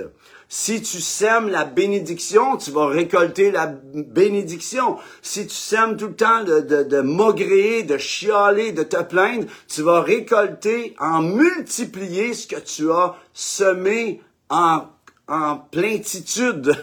Si 0.49 0.81
tu 0.81 1.01
sèmes 1.01 1.49
la 1.49 1.65
bénédiction, 1.65 2.55
tu 2.55 2.71
vas 2.71 2.87
récolter 2.87 3.51
la 3.51 3.67
bénédiction. 3.67 4.97
Si 5.21 5.45
tu 5.45 5.55
sèmes 5.55 5.97
tout 5.97 6.07
le 6.07 6.15
temps 6.15 6.43
de, 6.43 6.61
de, 6.61 6.83
de 6.83 7.01
maugréer, 7.01 7.83
de 7.83 7.97
chialer, 7.97 8.71
de 8.71 8.83
te 8.83 9.01
plaindre, 9.03 9.47
tu 9.67 9.81
vas 9.81 10.01
récolter 10.01 10.95
en 10.99 11.21
multiplier 11.21 12.33
ce 12.33 12.47
que 12.47 12.59
tu 12.59 12.89
as 12.91 13.15
semé 13.33 14.21
en 14.49 14.85
en 15.27 15.57
pleintitude. 15.57 16.73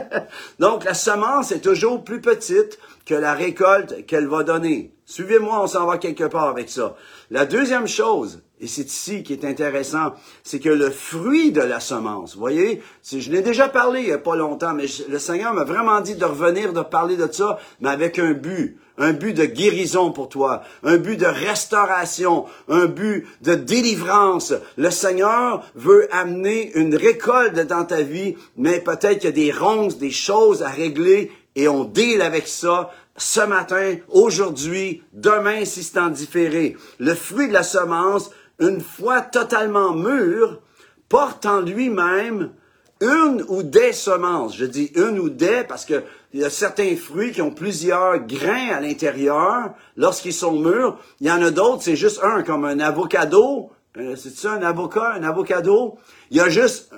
Donc 0.58 0.84
la 0.84 0.94
semence 0.94 1.52
est 1.52 1.60
toujours 1.60 2.02
plus 2.02 2.20
petite 2.20 2.78
la 3.14 3.34
récolte 3.34 4.06
qu'elle 4.06 4.28
va 4.28 4.42
donner. 4.42 4.94
Suivez-moi, 5.04 5.62
on 5.62 5.66
s'en 5.66 5.86
va 5.86 5.98
quelque 5.98 6.24
part 6.24 6.48
avec 6.48 6.70
ça. 6.70 6.96
La 7.30 7.44
deuxième 7.44 7.88
chose, 7.88 8.42
et 8.60 8.66
c'est 8.66 8.86
ici 8.86 9.22
qui 9.22 9.32
est 9.32 9.44
intéressant, 9.44 10.14
c'est 10.44 10.60
que 10.60 10.68
le 10.68 10.90
fruit 10.90 11.50
de 11.50 11.60
la 11.60 11.80
semence, 11.80 12.36
voyez, 12.36 12.80
je 13.10 13.30
l'ai 13.30 13.42
déjà 13.42 13.68
parlé 13.68 14.00
il 14.00 14.06
n'y 14.06 14.12
a 14.12 14.18
pas 14.18 14.36
longtemps, 14.36 14.72
mais 14.72 14.86
le 15.08 15.18
Seigneur 15.18 15.52
m'a 15.52 15.64
vraiment 15.64 16.00
dit 16.00 16.14
de 16.14 16.24
revenir, 16.24 16.72
de 16.72 16.80
parler 16.80 17.16
de 17.16 17.30
ça, 17.30 17.58
mais 17.80 17.90
avec 17.90 18.18
un 18.20 18.32
but, 18.32 18.78
un 18.98 19.12
but 19.12 19.34
de 19.34 19.44
guérison 19.44 20.12
pour 20.12 20.28
toi, 20.28 20.62
un 20.84 20.96
but 20.96 21.16
de 21.16 21.26
restauration, 21.26 22.44
un 22.68 22.86
but 22.86 23.26
de 23.42 23.54
délivrance. 23.54 24.54
Le 24.76 24.90
Seigneur 24.90 25.64
veut 25.74 26.08
amener 26.14 26.70
une 26.76 26.94
récolte 26.94 27.58
dans 27.58 27.84
ta 27.84 28.02
vie, 28.02 28.36
mais 28.56 28.78
peut-être 28.78 29.18
qu'il 29.18 29.24
y 29.24 29.26
a 29.28 29.32
des 29.32 29.52
ronces, 29.52 29.98
des 29.98 30.10
choses 30.10 30.62
à 30.62 30.68
régler, 30.68 31.32
et 31.54 31.68
on 31.68 31.84
deal 31.84 32.22
avec 32.22 32.48
ça 32.48 32.90
ce 33.16 33.40
matin, 33.40 33.96
aujourd'hui, 34.08 35.02
demain 35.12 35.64
si 35.64 35.82
c'est 35.82 35.98
en 35.98 36.08
différé. 36.08 36.76
Le 36.98 37.14
fruit 37.14 37.48
de 37.48 37.52
la 37.52 37.62
semence, 37.62 38.30
une 38.58 38.80
fois 38.80 39.20
totalement 39.20 39.94
mûr, 39.94 40.60
porte 41.08 41.44
en 41.44 41.60
lui-même 41.60 42.52
une 43.00 43.44
ou 43.48 43.62
des 43.62 43.92
semences. 43.92 44.56
Je 44.56 44.64
dis 44.64 44.92
une 44.94 45.18
ou 45.18 45.28
des 45.28 45.64
parce 45.64 45.84
que 45.84 46.04
il 46.32 46.40
y 46.40 46.44
a 46.44 46.50
certains 46.50 46.96
fruits 46.96 47.32
qui 47.32 47.42
ont 47.42 47.50
plusieurs 47.50 48.20
grains 48.20 48.70
à 48.70 48.80
l'intérieur 48.80 49.74
lorsqu'ils 49.96 50.32
sont 50.32 50.58
mûrs. 50.58 50.98
Il 51.20 51.26
y 51.26 51.30
en 51.30 51.42
a 51.42 51.50
d'autres, 51.50 51.82
c'est 51.82 51.96
juste 51.96 52.20
un, 52.22 52.42
comme 52.42 52.64
un 52.64 52.80
avocado. 52.80 53.70
Euh, 53.98 54.16
c'est 54.16 54.34
ça, 54.34 54.52
un 54.52 54.62
avocat, 54.62 55.12
un 55.12 55.24
avocado? 55.24 55.98
Il 56.30 56.38
y 56.38 56.40
a 56.40 56.48
juste 56.48 56.90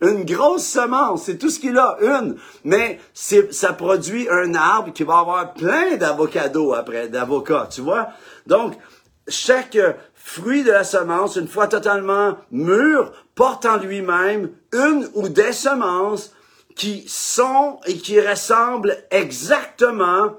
une 0.00 0.24
grosse 0.24 0.66
semence, 0.66 1.24
c'est 1.24 1.38
tout 1.38 1.50
ce 1.50 1.58
qu'il 1.58 1.78
a, 1.78 1.96
une. 2.00 2.36
Mais 2.64 3.00
ça 3.14 3.72
produit 3.72 4.28
un 4.30 4.54
arbre 4.54 4.92
qui 4.92 5.04
va 5.04 5.18
avoir 5.18 5.54
plein 5.54 5.96
d'avocados 5.96 6.74
après, 6.74 7.08
d'avocats, 7.08 7.68
tu 7.70 7.80
vois? 7.80 8.08
Donc, 8.46 8.74
chaque 9.26 9.78
fruit 10.14 10.64
de 10.64 10.70
la 10.70 10.84
semence, 10.84 11.36
une 11.36 11.48
fois 11.48 11.68
totalement 11.68 12.36
mûr, 12.50 13.12
porte 13.34 13.66
en 13.66 13.76
lui-même 13.76 14.50
une 14.72 15.08
ou 15.14 15.28
des 15.28 15.52
semences 15.52 16.32
qui 16.76 17.04
sont 17.08 17.80
et 17.86 17.96
qui 17.96 18.20
ressemblent 18.20 18.96
exactement 19.10 20.34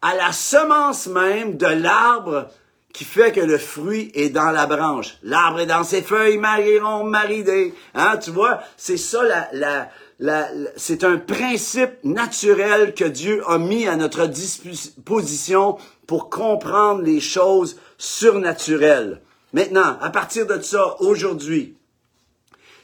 à 0.00 0.14
la 0.16 0.32
semence 0.32 1.06
même 1.06 1.56
de 1.56 1.66
l'arbre 1.66 2.48
qui 2.92 3.04
fait 3.04 3.32
que 3.32 3.40
le 3.40 3.58
fruit 3.58 4.10
est 4.14 4.28
dans 4.28 4.50
la 4.50 4.66
branche. 4.66 5.16
L'arbre 5.22 5.60
est 5.60 5.66
dans 5.66 5.84
ses 5.84 6.02
feuilles, 6.02 6.38
mariront, 6.38 7.04
maridé. 7.04 7.74
Hein, 7.94 8.18
tu 8.18 8.30
vois, 8.30 8.60
c'est 8.76 8.98
ça 8.98 9.22
la, 9.24 9.48
la, 9.52 9.88
la, 10.18 10.48
c'est 10.76 11.02
un 11.04 11.16
principe 11.16 12.04
naturel 12.04 12.94
que 12.94 13.04
Dieu 13.04 13.42
a 13.48 13.58
mis 13.58 13.86
à 13.86 13.96
notre 13.96 14.26
disposition 14.26 15.78
pour 16.06 16.28
comprendre 16.28 17.02
les 17.02 17.20
choses 17.20 17.76
surnaturelles. 17.96 19.22
Maintenant, 19.52 19.98
à 20.00 20.10
partir 20.10 20.46
de 20.46 20.60
ça, 20.60 20.96
aujourd'hui, 21.00 21.76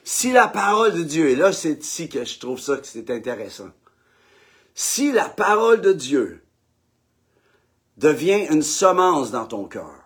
si 0.04 0.32
la 0.32 0.48
parole 0.48 0.94
de 0.94 1.02
Dieu, 1.02 1.28
et 1.28 1.36
là 1.36 1.52
c'est 1.52 1.84
ici 1.84 2.08
que 2.08 2.24
je 2.24 2.38
trouve 2.38 2.58
ça 2.58 2.78
que 2.78 2.86
c'est 2.86 3.10
intéressant, 3.10 3.70
si 4.74 5.12
la 5.12 5.28
parole 5.28 5.80
de 5.80 5.92
Dieu 5.92 6.42
devient 7.98 8.46
une 8.50 8.62
semence 8.62 9.30
dans 9.30 9.44
ton 9.44 9.64
cœur, 9.64 9.97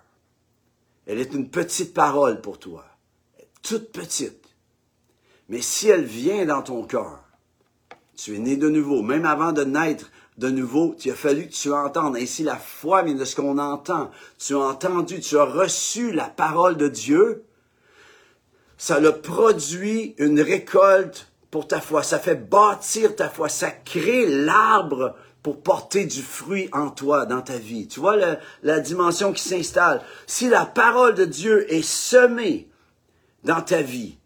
elle 1.06 1.18
est 1.18 1.32
une 1.32 1.50
petite 1.50 1.94
parole 1.94 2.40
pour 2.40 2.58
toi, 2.58 2.84
toute 3.62 3.92
petite, 3.92 4.46
mais 5.48 5.60
si 5.60 5.88
elle 5.88 6.04
vient 6.04 6.46
dans 6.46 6.62
ton 6.62 6.84
cœur, 6.84 7.24
tu 8.16 8.34
es 8.36 8.38
né 8.38 8.56
de 8.56 8.68
nouveau, 8.68 9.02
même 9.02 9.24
avant 9.24 9.52
de 9.52 9.64
naître, 9.64 10.10
de 10.38 10.48
nouveau, 10.48 10.96
il 11.04 11.10
a 11.10 11.14
fallu 11.14 11.46
que 11.46 11.52
tu 11.52 11.72
entendes. 11.72 12.16
Ainsi, 12.16 12.42
la 12.42 12.56
foi 12.56 13.02
vient 13.02 13.14
de 13.14 13.24
ce 13.24 13.36
qu'on 13.36 13.58
entend. 13.58 14.10
Tu 14.38 14.54
as 14.54 14.58
entendu, 14.58 15.20
tu 15.20 15.36
as 15.36 15.44
reçu 15.44 16.12
la 16.12 16.24
parole 16.24 16.76
de 16.76 16.88
Dieu. 16.88 17.44
Ça 18.78 18.98
le 18.98 19.20
produit 19.20 20.14
une 20.18 20.40
récolte 20.40 21.30
pour 21.50 21.68
ta 21.68 21.80
foi. 21.80 22.02
Ça 22.02 22.18
fait 22.18 22.34
bâtir 22.34 23.14
ta 23.14 23.28
foi. 23.28 23.48
Ça 23.48 23.70
crée 23.70 24.26
l'arbre 24.26 25.14
pour 25.42 25.60
porter 25.60 26.04
du 26.04 26.22
fruit 26.22 26.68
en 26.72 26.90
toi, 26.90 27.26
dans 27.26 27.42
ta 27.42 27.58
vie. 27.58 27.88
Tu 27.88 28.00
vois 28.00 28.16
la, 28.62 28.80
dimension 28.80 29.32
qui 29.32 29.42
s'installe. 29.42 30.02
Si 30.26 30.48
la 30.48 30.64
parole 30.64 31.14
de 31.14 31.24
Dieu 31.24 31.72
est 31.72 31.84
semée 31.84 32.68
dans 33.44 33.60
ta 33.60 33.82
vie, 33.82 34.18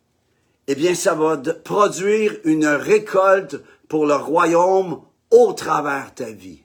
eh 0.69 0.75
bien, 0.75 0.95
ça 0.95 1.15
va 1.15 1.37
produire 1.37 2.35
une 2.45 2.67
récolte 2.67 3.57
pour 3.89 4.07
le 4.07 4.15
royaume 4.15 5.01
au 5.31 5.53
travers 5.53 6.15
ta 6.15 6.31
vie. 6.31 6.63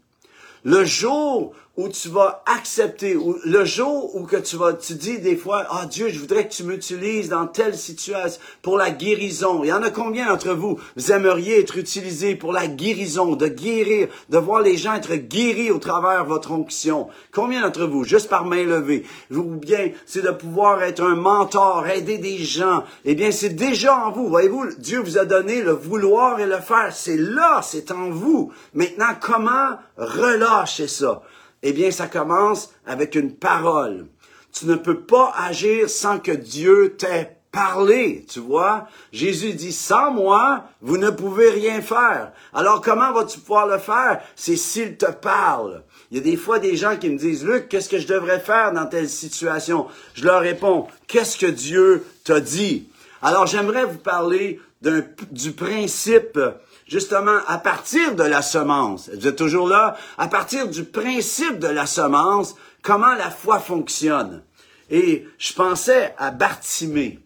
Le 0.63 0.84
jour 0.84 1.53
où 1.81 1.89
tu 1.89 2.09
vas 2.09 2.43
accepter, 2.45 3.15
ou 3.15 3.38
le 3.43 3.65
jour 3.65 4.15
où 4.15 4.23
que 4.23 4.35
tu 4.35 4.55
vas, 4.55 4.73
tu 4.73 4.93
dis 4.93 5.17
des 5.17 5.35
fois, 5.35 5.65
ah 5.69 5.85
Dieu, 5.88 6.09
je 6.09 6.19
voudrais 6.19 6.47
que 6.47 6.53
tu 6.53 6.63
m'utilises 6.63 7.29
dans 7.29 7.47
telle 7.47 7.75
situation 7.75 8.39
pour 8.61 8.77
la 8.77 8.91
guérison. 8.91 9.63
Il 9.63 9.67
y 9.67 9.73
en 9.73 9.81
a 9.81 9.89
combien 9.89 10.27
d'entre 10.27 10.53
vous, 10.53 10.79
vous 10.95 11.11
aimeriez 11.11 11.59
être 11.59 11.77
utilisé 11.77 12.35
pour 12.35 12.53
la 12.53 12.67
guérison, 12.67 13.35
de 13.35 13.47
guérir, 13.47 14.09
de 14.29 14.38
voir 14.38 14.61
les 14.61 14.77
gens 14.77 14.93
être 14.93 15.15
guéris 15.15 15.71
au 15.71 15.79
travers 15.79 16.23
de 16.23 16.29
votre 16.29 16.51
onction? 16.51 17.07
Combien 17.31 17.61
d'entre 17.61 17.85
vous, 17.85 18.03
juste 18.03 18.29
par 18.29 18.45
main 18.45 18.63
levée, 18.63 19.03
ou 19.31 19.41
bien 19.41 19.91
c'est 20.05 20.21
de 20.21 20.31
pouvoir 20.31 20.83
être 20.83 21.03
un 21.03 21.15
mentor, 21.15 21.88
aider 21.88 22.19
des 22.19 22.38
gens? 22.38 22.83
Eh 23.05 23.15
bien, 23.15 23.31
c'est 23.31 23.55
déjà 23.55 24.05
en 24.05 24.11
vous. 24.11 24.27
Voyez-vous, 24.27 24.75
Dieu 24.77 25.00
vous 25.00 25.17
a 25.17 25.25
donné 25.25 25.63
le 25.63 25.71
vouloir 25.71 26.39
et 26.39 26.45
le 26.45 26.59
faire. 26.59 26.93
C'est 26.93 27.17
là, 27.17 27.61
c'est 27.63 27.89
en 27.91 28.11
vous. 28.11 28.51
Maintenant, 28.75 29.15
comment 29.19 29.77
relâcher 29.97 30.88
ça? 30.88 31.23
Eh 31.63 31.73
bien, 31.73 31.91
ça 31.91 32.07
commence 32.07 32.71
avec 32.85 33.15
une 33.15 33.33
parole. 33.33 34.07
Tu 34.51 34.65
ne 34.65 34.75
peux 34.75 34.99
pas 34.99 35.33
agir 35.37 35.89
sans 35.89 36.19
que 36.19 36.31
Dieu 36.31 36.95
t'ait 36.97 37.37
parlé, 37.51 38.25
tu 38.29 38.39
vois. 38.39 38.87
Jésus 39.11 39.53
dit, 39.53 39.73
sans 39.73 40.11
moi, 40.11 40.65
vous 40.81 40.97
ne 40.97 41.09
pouvez 41.09 41.49
rien 41.49 41.81
faire. 41.81 42.31
Alors, 42.53 42.81
comment 42.81 43.11
vas-tu 43.11 43.39
pouvoir 43.39 43.67
le 43.67 43.77
faire? 43.77 44.21
C'est 44.35 44.55
s'il 44.55 44.97
te 44.97 45.11
parle. 45.11 45.83
Il 46.09 46.17
y 46.17 46.19
a 46.19 46.23
des 46.23 46.37
fois 46.37 46.59
des 46.59 46.75
gens 46.75 46.97
qui 46.97 47.09
me 47.09 47.17
disent, 47.17 47.45
Luc, 47.45 47.69
qu'est-ce 47.69 47.89
que 47.89 47.99
je 47.99 48.07
devrais 48.07 48.39
faire 48.39 48.73
dans 48.73 48.85
telle 48.85 49.09
situation? 49.09 49.87
Je 50.13 50.25
leur 50.25 50.41
réponds, 50.41 50.87
qu'est-ce 51.07 51.37
que 51.37 51.45
Dieu 51.45 52.05
t'a 52.23 52.39
dit? 52.39 52.89
Alors, 53.21 53.45
j'aimerais 53.45 53.85
vous 53.85 53.99
parler 53.99 54.59
du 54.81 55.51
principe 55.51 56.39
justement 56.87 57.37
à 57.47 57.57
partir 57.57 58.15
de 58.15 58.23
la 58.23 58.41
semence. 58.41 59.09
Vous 59.09 59.27
êtes 59.27 59.35
toujours 59.35 59.67
là? 59.67 59.95
À 60.17 60.27
partir 60.27 60.67
du 60.67 60.83
principe 60.83 61.59
de 61.59 61.67
la 61.67 61.85
semence, 61.85 62.55
comment 62.81 63.13
la 63.13 63.29
foi 63.29 63.59
fonctionne? 63.59 64.43
Et 64.89 65.27
je 65.37 65.53
pensais 65.53 66.13
à 66.17 66.31
Bartimée, 66.31 67.19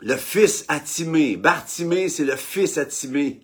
le 0.00 0.16
fils 0.16 0.64
Atimé. 0.68 1.36
Bartimée, 1.36 2.08
c'est 2.08 2.24
le 2.24 2.36
fils 2.36 2.78
Atimé. 2.78 3.40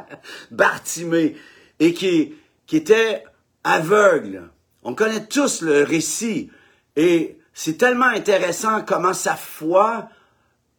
Bartimée. 0.50 1.36
Et 1.78 1.92
qui, 1.92 2.34
qui 2.66 2.76
était 2.76 3.24
aveugle. 3.64 4.48
On 4.82 4.94
connaît 4.94 5.26
tous 5.26 5.60
le 5.60 5.82
récit. 5.82 6.50
Et 6.94 7.36
c'est 7.52 7.76
tellement 7.76 8.06
intéressant 8.06 8.82
comment 8.82 9.12
sa 9.12 9.34
foi 9.34 10.08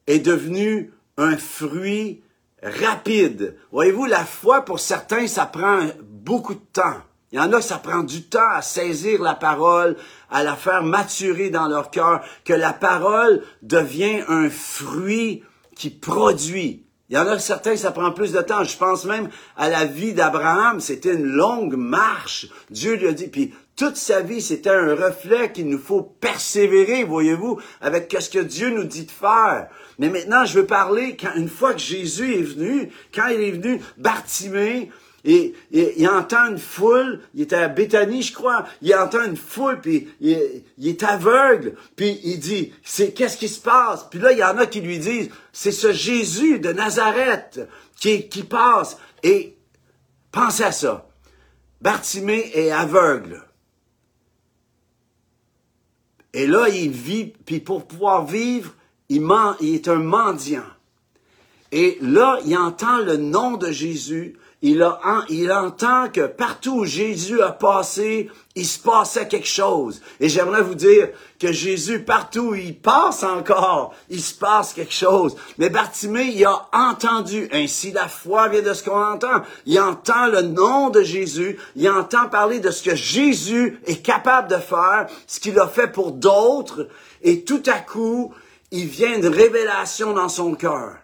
est 0.08 0.20
devenue 0.20 0.94
un 1.18 1.38
fruit 1.38 2.24
rapide. 2.64 3.56
Voyez-vous, 3.72 4.06
la 4.06 4.26
foi, 4.26 4.66
pour 4.66 4.80
certains, 4.80 5.28
ça 5.28 5.46
prend 5.46 5.80
beaucoup 6.02 6.56
de 6.56 6.66
temps. 6.74 6.98
Il 7.32 7.38
y 7.38 7.42
en 7.42 7.52
a, 7.52 7.62
ça 7.62 7.78
prend 7.78 8.04
du 8.04 8.24
temps 8.24 8.50
à 8.50 8.62
saisir 8.62 9.22
la 9.22 9.36
parole, 9.36 9.98
à 10.32 10.44
la 10.44 10.56
faire 10.56 10.84
maturer 10.84 11.50
dans 11.50 11.68
leur 11.68 11.92
cœur, 11.92 12.24
que 12.46 12.54
la 12.54 12.72
parole 12.72 13.44
devient 13.62 14.24
un 14.30 14.50
fruit 14.50 15.44
qui 15.76 15.90
produit. 15.90 16.86
Il 17.10 17.16
y 17.16 17.20
en 17.20 17.28
a 17.28 17.40
certains, 17.40 17.78
ça 17.78 17.92
prend 17.92 18.12
plus 18.12 18.34
de 18.34 18.42
temps. 18.42 18.64
Je 18.64 18.78
pense 18.78 19.06
même 19.06 19.30
à 19.56 19.70
la 19.70 19.86
vie 19.86 20.14
d'Abraham. 20.14 20.80
C'était 20.80 21.14
une 21.14 21.26
longue 21.26 21.76
marche. 21.76 22.48
Dieu 22.70 22.96
lui 22.96 23.08
a 23.08 23.14
dit, 23.14 23.28
puis 23.28 23.54
toute 23.78 23.96
sa 23.96 24.22
vie, 24.22 24.42
c'était 24.42 24.72
un 24.72 24.96
reflet 24.96 25.52
qu'il 25.52 25.70
nous 25.70 25.78
faut 25.78 26.02
persévérer, 26.02 27.04
voyez-vous, 27.04 27.62
avec 27.80 28.14
ce 28.20 28.30
que 28.30 28.40
Dieu 28.40 28.72
nous 28.72 28.84
dit 28.84 29.06
de 29.06 29.12
faire. 29.12 29.70
Mais 30.00 30.10
maintenant, 30.10 30.46
je 30.46 30.60
veux 30.60 30.66
parler 30.66 31.16
quand 31.16 31.36
une 31.36 31.48
fois 31.48 31.74
que 31.74 31.80
Jésus 31.80 32.40
est 32.40 32.42
venu, 32.42 32.92
quand 33.14 33.28
il 33.28 33.40
est 33.40 33.52
venu, 33.52 33.80
Bartimée, 33.98 34.92
et, 35.26 35.54
il 35.72 36.08
entend 36.08 36.48
une 36.48 36.58
foule, 36.58 37.22
il 37.36 37.42
était 37.44 37.56
à 37.56 37.68
Béthanie, 37.68 38.24
je 38.24 38.34
crois, 38.34 38.66
il 38.82 38.96
entend 38.96 39.24
une 39.24 39.38
foule, 39.38 39.80
puis 39.80 40.08
il, 40.22 40.64
est 40.84 41.04
aveugle, 41.04 41.76
puis 41.96 42.20
il 42.24 42.40
dit, 42.40 42.74
c'est 42.84 43.12
qu'est-ce 43.12 43.38
qui 43.38 43.50
se 43.50 43.62
passe? 43.62 44.08
Puis 44.10 44.20
là, 44.20 44.32
il 44.32 44.40
y 44.40 44.44
en 44.44 44.58
a 44.58 44.66
qui 44.66 44.82
lui 44.82 44.98
disent, 44.98 45.30
c'est 45.52 45.72
ce 45.72 45.92
Jésus 45.92 46.60
de 46.60 46.72
Nazareth 46.72 47.60
qui, 48.00 48.28
qui 48.28 48.44
passe. 48.44 48.98
Et 49.22 49.58
pensez 50.32 50.64
à 50.64 50.72
ça. 50.72 51.10
Bartimée 51.82 52.52
est 52.56 52.72
aveugle. 52.72 53.47
Et 56.34 56.48
là, 56.48 56.70
il 56.70 56.92
vit, 56.92 57.34
puis 57.46 57.60
pour 57.60 57.86
pouvoir 57.86 58.26
vivre, 58.26 58.74
il, 59.10 59.26
il 59.62 59.76
est 59.76 59.88
un 59.88 60.00
mendiant. 60.00 60.64
Et 61.72 61.98
là, 62.02 62.40
il 62.46 62.58
entend 62.58 63.00
le 63.00 63.18
nom 63.18 63.58
de 63.58 63.72
Jésus. 63.72 64.38
Il, 64.64 64.82
entend 64.84 66.10
que 66.10 66.26
partout 66.26 66.80
où 66.80 66.86
Jésus 66.86 67.44
a 67.44 67.52
passé, 67.52 68.32
il 68.56 68.66
se 68.66 68.80
passait 68.80 69.28
quelque 69.28 69.48
chose. 69.48 70.02
Et 70.20 70.30
j'aimerais 70.30 70.64
vous 70.64 70.74
dire 70.74 71.10
que 71.40 71.52
Jésus, 71.52 72.04
partout 72.04 72.50
où 72.50 72.56
il 72.56 72.76
passe 72.76 73.24
encore, 73.24 73.94
il 74.10 74.20
se 74.20 74.34
passe 74.34 74.74
quelque 74.74 74.94
chose. 74.94 75.36
Mais 75.60 75.70
Bartimée, 75.70 76.32
il 76.34 76.44
a 76.44 76.68
entendu. 76.74 77.48
Ainsi, 77.54 77.92
la 77.92 78.08
foi 78.08 78.48
vient 78.48 78.64
de 78.64 78.74
ce 78.74 78.84
qu'on 78.84 79.00
entend. 79.00 79.44
Il 79.68 79.80
entend 79.80 80.26
le 80.26 80.42
nom 80.42 80.90
de 80.90 81.04
Jésus. 81.04 81.60
Il 81.76 81.88
entend 81.88 82.28
parler 82.28 82.60
de 82.60 82.72
ce 82.72 82.82
que 82.82 82.96
Jésus 82.96 83.80
est 83.86 84.02
capable 84.04 84.50
de 84.50 84.58
faire, 84.58 85.06
ce 85.28 85.40
qu'il 85.40 85.60
a 85.60 85.68
fait 85.68 85.92
pour 85.92 86.14
d'autres. 86.14 86.88
Et 87.22 87.44
tout 87.44 87.64
à 87.68 87.78
coup, 87.78 88.34
il 88.72 88.88
vient 88.88 89.16
une 89.16 89.28
révélation 89.28 90.14
dans 90.14 90.30
son 90.30 90.56
cœur. 90.56 90.96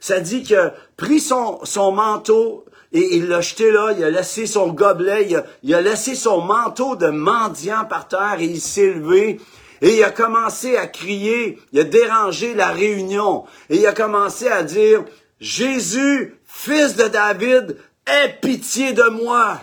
Ça 0.00 0.20
dit 0.20 0.54
a 0.54 0.74
pris 0.96 1.20
son, 1.20 1.60
son 1.64 1.92
manteau 1.92 2.64
et 2.92 3.16
il 3.16 3.28
l'a 3.28 3.40
jeté 3.40 3.70
là, 3.70 3.92
il 3.96 4.02
a 4.02 4.10
laissé 4.10 4.46
son 4.46 4.68
gobelet, 4.68 5.26
il 5.28 5.36
a, 5.36 5.44
il 5.62 5.74
a 5.74 5.80
laissé 5.80 6.14
son 6.14 6.40
manteau 6.40 6.96
de 6.96 7.08
mendiant 7.08 7.84
par 7.84 8.08
terre 8.08 8.36
et 8.38 8.44
il 8.44 8.60
s'est 8.60 8.94
levé. 8.94 9.40
Et 9.80 9.98
il 9.98 10.04
a 10.04 10.10
commencé 10.10 10.76
à 10.76 10.86
crier, 10.86 11.58
il 11.72 11.80
a 11.80 11.84
dérangé 11.84 12.54
la 12.54 12.68
réunion. 12.68 13.44
Et 13.70 13.76
il 13.76 13.86
a 13.86 13.92
commencé 13.92 14.48
à 14.48 14.62
dire, 14.62 15.04
Jésus, 15.40 16.34
fils 16.46 16.96
de 16.96 17.06
David, 17.06 17.76
aie 18.06 18.38
pitié 18.40 18.92
de 18.92 19.08
moi. 19.10 19.60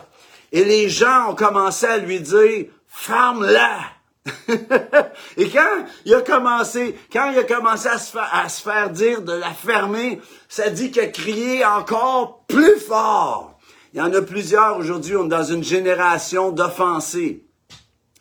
Et 0.52 0.64
les 0.64 0.88
gens 0.88 1.32
ont 1.32 1.36
commencé 1.36 1.86
à 1.86 1.98
lui 1.98 2.22
dire, 2.22 2.68
ferme-la. 2.88 3.95
et 5.38 5.50
quand 5.50 5.86
il 6.06 6.14
a 6.14 6.22
commencé, 6.22 6.96
quand 7.14 7.32
il 7.32 7.38
a 7.38 7.44
commencé 7.44 7.88
à 7.88 8.00
se, 8.50 8.62
faire, 8.62 8.90
dire 8.90 9.22
de 9.22 9.34
la 9.34 9.52
fermer, 9.52 10.20
ça 10.50 10.70
dit 10.70 10.92
qu'il 10.92 11.64
a 11.64 11.78
encore 11.78 12.44
plus 12.48 12.80
fort. 12.80 13.60
Il 13.94 14.00
y 14.00 14.02
en 14.02 14.14
a 14.14 14.22
plusieurs 14.22 14.78
aujourd'hui, 14.78 15.16
on 15.16 15.26
est 15.26 15.30
dans 15.30 15.44
une 15.44 15.64
génération 15.64 16.52
d'offensés. 16.52 17.46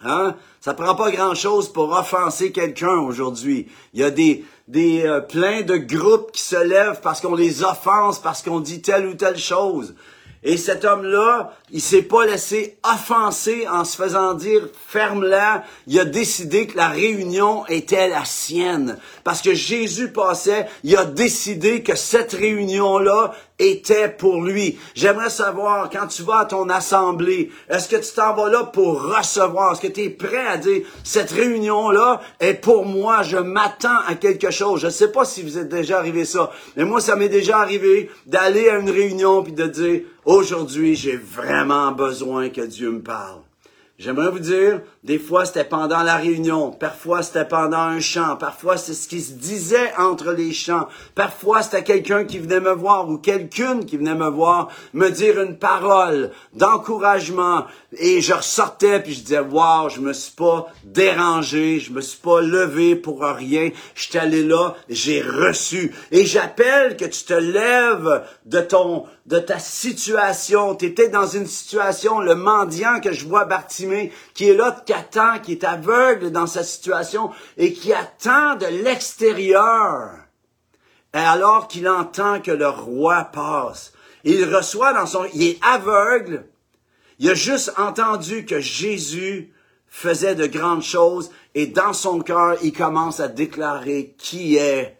Hein? 0.04 0.36
Ça 0.60 0.74
prend 0.74 0.94
pas 0.94 1.10
grand 1.10 1.34
chose 1.34 1.72
pour 1.72 1.90
offenser 1.92 2.52
quelqu'un 2.52 2.98
aujourd'hui. 2.98 3.68
Il 3.94 4.00
y 4.00 4.04
a 4.04 4.10
des, 4.10 4.44
des 4.68 5.06
euh, 5.06 5.20
plein 5.20 5.62
de 5.62 5.76
groupes 5.76 6.32
qui 6.32 6.42
se 6.42 6.62
lèvent 6.62 7.00
parce 7.02 7.20
qu'on 7.20 7.34
les 7.34 7.64
offense, 7.64 8.18
parce 8.18 8.42
qu'on 8.42 8.60
dit 8.60 8.82
telle 8.82 9.06
ou 9.06 9.14
telle 9.14 9.38
chose. 9.38 9.94
Et 10.46 10.58
cet 10.58 10.84
homme-là, 10.84 11.54
il 11.72 11.80
s'est 11.80 12.02
pas 12.02 12.26
laissé 12.26 12.76
offenser 12.84 13.66
en 13.66 13.84
se 13.84 13.96
faisant 13.96 14.34
dire 14.34 14.68
ferme-la. 14.88 15.64
Il 15.86 15.98
a 15.98 16.04
décidé 16.04 16.66
que 16.66 16.76
la 16.76 16.88
réunion 16.88 17.66
était 17.66 18.08
la 18.08 18.26
sienne. 18.26 18.98
Parce 19.24 19.40
que 19.40 19.54
Jésus 19.54 20.12
passait, 20.12 20.66
il 20.84 20.96
a 20.98 21.06
décidé 21.06 21.82
que 21.82 21.96
cette 21.96 22.32
réunion-là 22.32 23.32
était 23.64 24.08
pour 24.08 24.42
lui. 24.42 24.78
J'aimerais 24.94 25.30
savoir, 25.30 25.90
quand 25.90 26.06
tu 26.06 26.22
vas 26.22 26.40
à 26.40 26.44
ton 26.44 26.68
assemblée, 26.68 27.50
est-ce 27.68 27.88
que 27.88 27.96
tu 27.96 28.12
t'en 28.14 28.34
vas 28.34 28.48
là 28.48 28.64
pour 28.64 29.02
recevoir? 29.02 29.72
Est-ce 29.72 29.80
que 29.80 29.92
tu 29.92 30.02
es 30.02 30.10
prêt 30.10 30.46
à 30.46 30.56
dire, 30.56 30.82
cette 31.02 31.30
réunion-là 31.30 32.20
est 32.40 32.54
pour 32.54 32.84
moi, 32.84 33.22
je 33.22 33.36
m'attends 33.36 34.00
à 34.06 34.14
quelque 34.14 34.50
chose? 34.50 34.80
Je 34.80 34.86
ne 34.86 34.92
sais 34.92 35.10
pas 35.10 35.24
si 35.24 35.42
vous 35.42 35.58
êtes 35.58 35.68
déjà 35.68 35.98
arrivé 35.98 36.24
ça, 36.24 36.50
mais 36.76 36.84
moi, 36.84 37.00
ça 37.00 37.16
m'est 37.16 37.28
déjà 37.28 37.58
arrivé 37.58 38.10
d'aller 38.26 38.68
à 38.68 38.78
une 38.78 38.90
réunion 38.90 39.42
puis 39.42 39.52
de 39.52 39.66
dire, 39.66 40.00
aujourd'hui, 40.24 40.94
j'ai 40.94 41.16
vraiment 41.16 41.92
besoin 41.92 42.48
que 42.48 42.62
Dieu 42.62 42.90
me 42.90 43.02
parle. 43.02 43.40
J'aimerais 43.98 44.30
vous 44.30 44.40
dire, 44.40 44.80
des 45.04 45.18
fois 45.18 45.44
c'était 45.44 45.64
pendant 45.64 46.02
la 46.02 46.16
réunion, 46.16 46.70
parfois 46.70 47.22
c'était 47.22 47.44
pendant 47.44 47.76
un 47.76 48.00
chant, 48.00 48.36
parfois 48.36 48.78
c'est 48.78 48.94
ce 48.94 49.06
qui 49.06 49.20
se 49.20 49.32
disait 49.32 49.92
entre 49.98 50.32
les 50.32 50.52
chants, 50.52 50.88
parfois 51.14 51.62
c'était 51.62 51.84
quelqu'un 51.84 52.24
qui 52.24 52.38
venait 52.38 52.60
me 52.60 52.72
voir 52.72 53.08
ou 53.10 53.18
quelqu'une 53.18 53.84
qui 53.84 53.98
venait 53.98 54.14
me 54.14 54.30
voir 54.30 54.70
me 54.94 55.10
dire 55.10 55.40
une 55.40 55.58
parole 55.58 56.30
d'encouragement. 56.54 57.66
Et 57.98 58.22
je 58.22 58.32
ressortais 58.32 59.00
puis 59.00 59.12
je 59.12 59.20
disais 59.20 59.40
waouh, 59.40 59.90
je 59.90 60.00
me 60.00 60.14
suis 60.14 60.32
pas 60.32 60.68
dérangé, 60.84 61.78
je 61.80 61.92
me 61.92 62.00
suis 62.00 62.18
pas 62.18 62.40
levé 62.40 62.96
pour 62.96 63.22
rien, 63.22 63.70
je 63.94 64.02
suis 64.04 64.18
allé 64.18 64.42
là, 64.42 64.74
j'ai 64.88 65.20
reçu 65.20 65.94
et 66.12 66.24
j'appelle 66.24 66.96
que 66.96 67.04
tu 67.04 67.24
te 67.24 67.34
lèves 67.34 68.24
de 68.46 68.60
ton 68.60 69.04
de 69.26 69.38
ta 69.38 69.58
situation, 69.58 70.74
tu 70.74 70.84
étais 70.84 71.08
dans 71.08 71.26
une 71.26 71.46
situation 71.46 72.20
le 72.20 72.34
mendiant 72.34 73.00
que 73.00 73.12
je 73.12 73.24
vois 73.24 73.46
Bartimée 73.46 74.12
qui 74.34 74.50
est 74.50 74.54
là 74.54 74.70
attend, 74.94 75.38
qui 75.40 75.52
est 75.52 75.64
aveugle 75.64 76.30
dans 76.30 76.46
sa 76.46 76.64
situation 76.64 77.30
et 77.56 77.72
qui 77.72 77.92
attend 77.92 78.56
de 78.56 78.66
l'extérieur. 78.66 80.10
Alors 81.12 81.68
qu'il 81.68 81.88
entend 81.88 82.40
que 82.40 82.50
le 82.50 82.68
roi 82.68 83.24
passe, 83.24 83.92
il 84.24 84.44
reçoit 84.44 84.92
dans 84.92 85.06
son, 85.06 85.24
il 85.34 85.42
est 85.42 85.58
aveugle, 85.62 86.46
il 87.18 87.30
a 87.30 87.34
juste 87.34 87.72
entendu 87.76 88.44
que 88.46 88.58
Jésus 88.60 89.52
faisait 89.88 90.34
de 90.34 90.46
grandes 90.46 90.82
choses 90.82 91.30
et 91.54 91.66
dans 91.66 91.92
son 91.92 92.20
cœur, 92.20 92.56
il 92.62 92.72
commence 92.72 93.20
à 93.20 93.28
déclarer 93.28 94.14
qui 94.18 94.56
est 94.56 94.98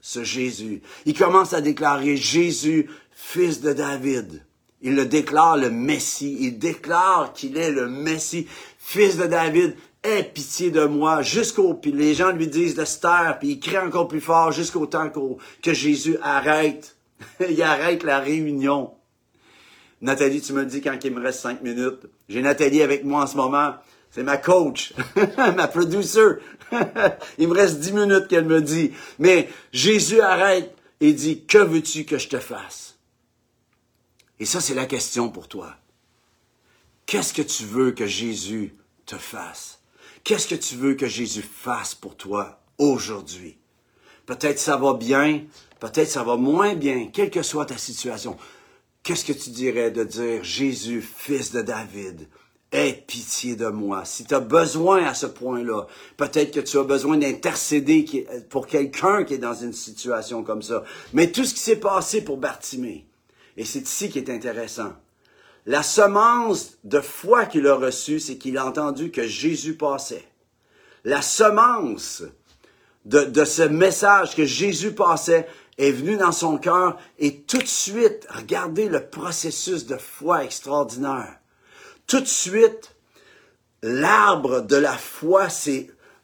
ce 0.00 0.22
Jésus. 0.22 0.82
Il 1.04 1.18
commence 1.18 1.52
à 1.52 1.60
déclarer 1.60 2.16
Jésus, 2.16 2.88
fils 3.12 3.60
de 3.60 3.72
David. 3.72 4.44
Il 4.82 4.94
le 4.94 5.04
déclare 5.04 5.56
le 5.56 5.70
Messie. 5.70 6.36
Il 6.38 6.60
déclare 6.60 7.32
qu'il 7.32 7.56
est 7.56 7.72
le 7.72 7.88
Messie 7.88 8.46
fils 8.86 9.16
de 9.16 9.26
David, 9.26 9.74
aie 10.04 10.22
pitié 10.22 10.70
de 10.70 10.84
moi, 10.84 11.20
jusqu'au, 11.20 11.74
puis 11.74 11.90
les 11.90 12.14
gens 12.14 12.30
lui 12.30 12.46
disent 12.46 12.76
de 12.76 12.84
se 12.84 13.00
taire, 13.00 13.36
puis 13.40 13.48
il 13.50 13.60
crie 13.60 13.78
encore 13.78 14.06
plus 14.06 14.20
fort 14.20 14.52
jusqu'au 14.52 14.86
temps 14.86 15.10
que 15.60 15.74
Jésus 15.74 16.16
arrête. 16.22 16.96
il 17.50 17.60
arrête 17.62 18.04
la 18.04 18.20
réunion. 18.20 18.92
Nathalie, 20.00 20.40
tu 20.40 20.52
me 20.52 20.64
dis 20.64 20.80
quand 20.80 20.96
il 21.02 21.12
me 21.12 21.20
reste 21.20 21.40
cinq 21.40 21.62
minutes. 21.62 22.06
J'ai 22.28 22.42
Nathalie 22.42 22.80
avec 22.80 23.04
moi 23.04 23.24
en 23.24 23.26
ce 23.26 23.36
moment. 23.36 23.74
C'est 24.12 24.22
ma 24.22 24.36
coach, 24.36 24.94
ma 25.36 25.66
producer. 25.66 26.36
il 27.38 27.48
me 27.48 27.54
reste 27.54 27.80
dix 27.80 27.92
minutes 27.92 28.28
qu'elle 28.28 28.44
me 28.44 28.62
dit. 28.62 28.92
Mais 29.18 29.48
Jésus 29.72 30.20
arrête 30.20 30.72
et 31.00 31.12
dit, 31.12 31.44
que 31.44 31.58
veux-tu 31.58 32.04
que 32.04 32.18
je 32.18 32.28
te 32.28 32.38
fasse? 32.38 32.94
Et 34.38 34.44
ça, 34.44 34.60
c'est 34.60 34.74
la 34.74 34.86
question 34.86 35.28
pour 35.28 35.48
toi. 35.48 35.74
Qu'est-ce 37.06 37.32
que 37.32 37.42
tu 37.42 37.64
veux 37.64 37.92
que 37.92 38.06
Jésus 38.06 38.74
te 39.06 39.16
fasse? 39.16 39.80
Qu'est-ce 40.24 40.48
que 40.48 40.56
tu 40.56 40.74
veux 40.74 40.94
que 40.94 41.06
Jésus 41.06 41.42
fasse 41.42 41.94
pour 41.94 42.16
toi 42.16 42.60
aujourd'hui? 42.78 43.58
Peut-être 44.26 44.58
ça 44.58 44.76
va 44.76 44.94
bien, 44.94 45.44
peut-être 45.78 46.10
ça 46.10 46.24
va 46.24 46.36
moins 46.36 46.74
bien, 46.74 47.06
quelle 47.12 47.30
que 47.30 47.42
soit 47.42 47.66
ta 47.66 47.78
situation. 47.78 48.36
Qu'est-ce 49.04 49.24
que 49.24 49.32
tu 49.32 49.50
dirais 49.50 49.92
de 49.92 50.02
dire, 50.02 50.42
Jésus, 50.42 51.00
fils 51.00 51.52
de 51.52 51.62
David, 51.62 52.28
aie 52.72 53.04
pitié 53.06 53.54
de 53.54 53.68
moi. 53.68 54.04
Si 54.04 54.24
tu 54.24 54.34
as 54.34 54.40
besoin 54.40 55.04
à 55.04 55.14
ce 55.14 55.26
point-là, 55.26 55.86
peut-être 56.16 56.52
que 56.52 56.58
tu 56.58 56.76
as 56.76 56.82
besoin 56.82 57.18
d'intercéder 57.18 58.26
pour 58.50 58.66
quelqu'un 58.66 59.22
qui 59.22 59.34
est 59.34 59.38
dans 59.38 59.54
une 59.54 59.72
situation 59.72 60.42
comme 60.42 60.62
ça. 60.62 60.82
Mais 61.12 61.30
tout 61.30 61.44
ce 61.44 61.54
qui 61.54 61.60
s'est 61.60 61.76
passé 61.76 62.24
pour 62.24 62.38
Bartimée, 62.38 63.06
et 63.56 63.64
c'est 63.64 63.88
ici 63.88 64.10
qui 64.10 64.18
est 64.18 64.28
intéressant, 64.28 64.92
la 65.66 65.82
semence 65.82 66.78
de 66.84 67.00
foi 67.00 67.44
qu'il 67.44 67.66
a 67.66 67.74
reçue, 67.74 68.20
c'est 68.20 68.38
qu'il 68.38 68.56
a 68.56 68.64
entendu 68.64 69.10
que 69.10 69.26
Jésus 69.26 69.76
passait. 69.76 70.26
La 71.04 71.22
semence 71.22 72.22
de, 73.04 73.44
ce 73.44 73.62
message 73.62 74.34
que 74.34 74.44
Jésus 74.44 74.92
passait 74.92 75.48
est 75.78 75.90
venue 75.90 76.16
dans 76.16 76.32
son 76.32 76.56
cœur 76.58 76.98
et 77.18 77.42
tout 77.42 77.58
de 77.58 77.66
suite, 77.66 78.26
regardez 78.30 78.88
le 78.88 79.06
processus 79.06 79.86
de 79.86 79.96
foi 79.96 80.44
extraordinaire. 80.44 81.36
Tout 82.06 82.20
de 82.20 82.26
suite, 82.26 82.94
l'arbre 83.82 84.60
de 84.60 84.76
la 84.76 84.96
foi 84.96 85.48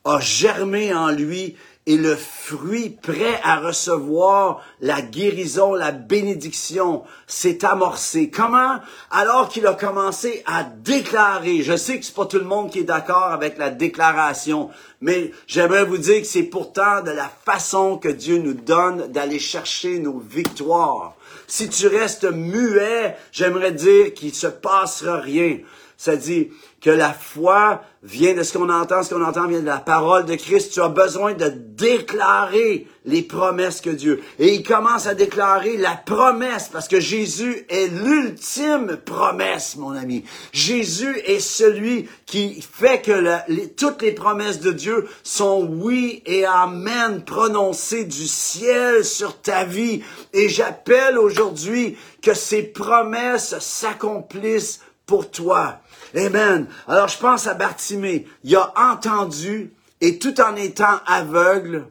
a 0.05 0.21
germé 0.21 0.95
en 0.95 1.11
lui 1.11 1.57
et 1.87 1.97
le 1.97 2.15
fruit 2.15 2.91
prêt 2.91 3.41
à 3.43 3.57
recevoir 3.57 4.63
la 4.81 5.03
guérison, 5.03 5.75
la 5.75 5.91
bénédiction 5.91 7.03
s'est 7.27 7.65
amorcé. 7.65 8.31
Comment? 8.31 8.79
Alors 9.11 9.49
qu'il 9.49 9.67
a 9.67 9.75
commencé 9.75 10.45
à 10.47 10.63
déclarer. 10.63 11.63
Je 11.63 11.77
sais 11.77 11.99
que 11.99 12.05
c'est 12.05 12.15
pas 12.15 12.27
tout 12.27 12.39
le 12.39 12.45
monde 12.45 12.71
qui 12.71 12.81
est 12.81 12.85
d'accord 12.85 13.33
avec 13.33 13.59
la 13.59 13.71
déclaration, 13.71 14.71
mais 15.01 15.33
j'aimerais 15.49 15.85
vous 15.85 15.99
dire 15.99 16.21
que 16.21 16.27
c'est 16.27 16.45
pourtant 16.45 17.03
de 17.03 17.11
la 17.11 17.29
façon 17.45 17.99
que 17.99 18.09
Dieu 18.09 18.39
nous 18.39 18.55
donne 18.55 19.09
d'aller 19.09 19.41
chercher 19.41 19.99
nos 19.99 20.19
victoires. 20.19 21.17
Si 21.49 21.69
tu 21.69 21.89
restes 21.89 22.31
muet, 22.31 23.17
j'aimerais 23.33 23.73
dire 23.73 24.15
qu'il 24.15 24.35
se 24.35 24.47
passera 24.47 25.19
rien. 25.19 25.59
Ça 26.05 26.17
dit 26.17 26.49
que 26.81 26.91
la 26.91 27.13
foi 27.13 27.81
vient 28.03 28.35
de 28.35 28.43
ce 28.43 28.59
qu'on 28.59 28.71
entend, 28.71 29.05
ce 29.05 29.15
qu'on 29.15 29.23
entend 29.23 29.47
vient 29.47 29.61
de 29.61 29.67
la 29.67 29.79
parole 29.79 30.25
de 30.25 30.35
Christ. 30.35 30.73
Tu 30.73 30.81
as 30.81 30.89
besoin 30.89 31.33
de 31.35 31.49
déclarer 31.49 32.89
les 33.05 33.23
promesses 33.23 33.81
que 33.81 33.91
Dieu. 33.91 34.21
Et 34.41 34.53
il 34.53 34.65
commence 34.65 35.07
à 35.07 35.15
déclarer 35.15 35.77
la 35.77 35.95
promesse 35.95 36.69
parce 36.73 36.89
que 36.89 36.99
Jésus 36.99 37.65
est 37.69 37.87
l'ultime 37.87 38.97
promesse, 38.97 39.77
mon 39.77 39.93
ami. 39.93 40.25
Jésus 40.53 41.21
est 41.25 41.39
celui 41.39 42.09
qui 42.27 42.61
fait 42.61 43.01
que 43.01 43.69
toutes 43.77 44.03
les 44.03 44.11
promesses 44.11 44.59
de 44.59 44.73
Dieu 44.73 45.07
sont 45.23 45.69
oui 45.71 46.21
et 46.27 46.45
amen 46.45 47.23
prononcées 47.25 48.07
du 48.07 48.27
ciel 48.27 49.05
sur 49.05 49.41
ta 49.41 49.63
vie. 49.63 50.03
Et 50.33 50.49
j'appelle 50.49 51.17
aujourd'hui 51.17 51.97
que 52.23 52.35
ces 52.35 52.65
promesses 52.65 53.57
s'accomplissent 53.61 54.81
pour 55.07 55.31
toi. 55.31 55.81
Amen. 56.15 56.67
Alors 56.87 57.09
je 57.09 57.19
pense 57.19 57.47
à 57.47 57.55
Bartimée. 57.55 58.27
Il 58.45 58.55
a 58.57 58.73
entendu 58.77 59.73
et 60.01 60.19
tout 60.19 60.41
en 60.41 60.57
étant 60.57 61.01
aveugle, 61.07 61.87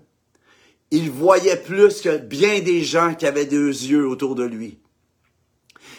il 0.91 1.09
voyait 1.09 1.55
plus 1.55 2.01
que 2.01 2.17
bien 2.17 2.59
des 2.59 2.83
gens 2.83 3.15
qui 3.15 3.25
avaient 3.25 3.45
deux 3.45 3.69
yeux 3.69 4.05
autour 4.05 4.35
de 4.35 4.43
lui. 4.43 4.77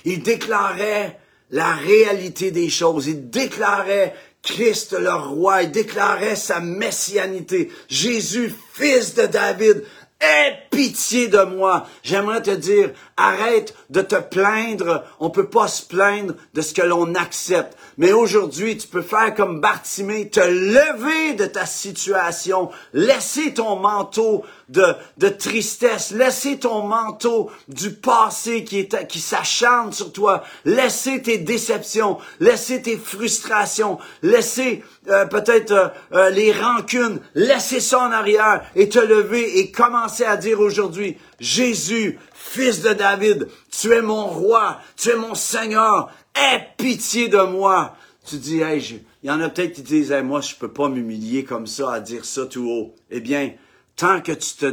Il 0.04 0.22
déclarait 0.22 1.18
la 1.50 1.72
réalité 1.72 2.50
des 2.50 2.68
choses. 2.68 3.06
Il 3.06 3.30
déclarait 3.30 4.14
Christ 4.42 4.92
le 4.92 5.12
roi. 5.12 5.62
Il 5.62 5.70
déclarait 5.70 6.37
sa 6.37 6.61
messianité. 6.61 7.70
Jésus, 7.88 8.54
fils 8.74 9.14
de 9.14 9.26
David, 9.26 9.85
Aie 10.22 10.68
pitié 10.70 11.26
de 11.26 11.42
moi. 11.42 11.88
J'aimerais 12.04 12.42
te 12.42 12.52
dire, 12.52 12.92
arrête 13.16 13.75
de 13.90 14.01
te 14.01 14.16
plaindre. 14.16 15.05
On 15.20 15.31
peut 15.31 15.48
pas 15.48 15.68
se 15.68 15.85
plaindre 15.85 16.35
de 16.55 16.61
ce 16.61 16.75
que 16.75 16.83
l'on 16.83 17.14
accepte. 17.14 17.77
Mais 17.98 18.12
aujourd'hui, 18.12 18.77
tu 18.77 18.88
peux 18.88 19.03
faire 19.03 19.35
comme 19.35 19.61
Bartimée, 19.61 20.29
te 20.29 20.40
lever 20.40 21.35
de 21.35 21.46
ta 21.46 21.66
situation, 21.66 22.70
laisser 22.92 23.55
ton 23.55 23.77
manteau 23.77 24.44
de, 24.68 24.94
de 25.18 25.29
tristesse, 25.29 26.12
laisser 26.12 26.59
ton 26.59 26.83
manteau 26.83 27.51
du 27.68 27.92
passé 27.92 28.64
qui, 28.64 28.81
est, 28.81 29.07
qui 29.07 29.20
s'acharne 29.20 29.92
sur 29.92 30.12
toi, 30.12 30.42
laisser 30.64 31.20
tes 31.20 31.38
déceptions, 31.38 32.18
laisser 32.40 32.81
tes 32.81 32.96
frustrations, 32.96 33.98
laisser 34.22 34.83
euh, 35.09 35.27
peut-être 35.27 35.72
euh, 35.72 35.88
euh, 36.12 36.31
les 36.31 36.53
rancunes, 36.53 37.20
laisser 37.35 37.81
ça 37.81 38.01
en 38.01 38.12
arrière 38.12 38.64
et 38.75 38.88
te 38.88 38.98
lever 38.98 39.59
et 39.59 39.70
commencer 39.70 40.25
à 40.25 40.37
dire 40.37 40.61
aujourd'hui, 40.61 41.18
Jésus, 41.40 42.18
fils 42.53 42.83
de 42.83 42.93
David, 42.93 43.49
tu 43.71 43.93
es 43.93 44.03
mon 44.03 44.27
roi, 44.27 44.79
tu 44.97 45.09
es 45.09 45.17
mon 45.17 45.35
Seigneur, 45.35 46.11
aie 46.35 46.69
pitié 46.77 47.29
de 47.29 47.41
moi. 47.43 47.97
Tu 48.27 48.37
dis, 48.37 48.61
hey, 48.61 49.01
il 49.23 49.29
y 49.29 49.31
en 49.31 49.41
a 49.41 49.49
peut-être 49.49 49.73
qui 49.73 49.83
disent, 49.83 50.12
hey, 50.12 50.23
moi, 50.23 50.41
je 50.43 50.55
peux 50.55 50.69
pas 50.69 50.88
m'humilier 50.88 51.45
comme 51.45 51.67
ça, 51.67 51.93
à 51.93 52.01
dire 52.01 52.25
ça 52.25 52.45
tout 52.47 52.69
haut. 52.69 52.95
Eh 53.11 53.21
bien, 53.21 53.53
tant 53.97 54.21
que 54.21 54.33
tu 54.33 54.55
te 54.55 54.67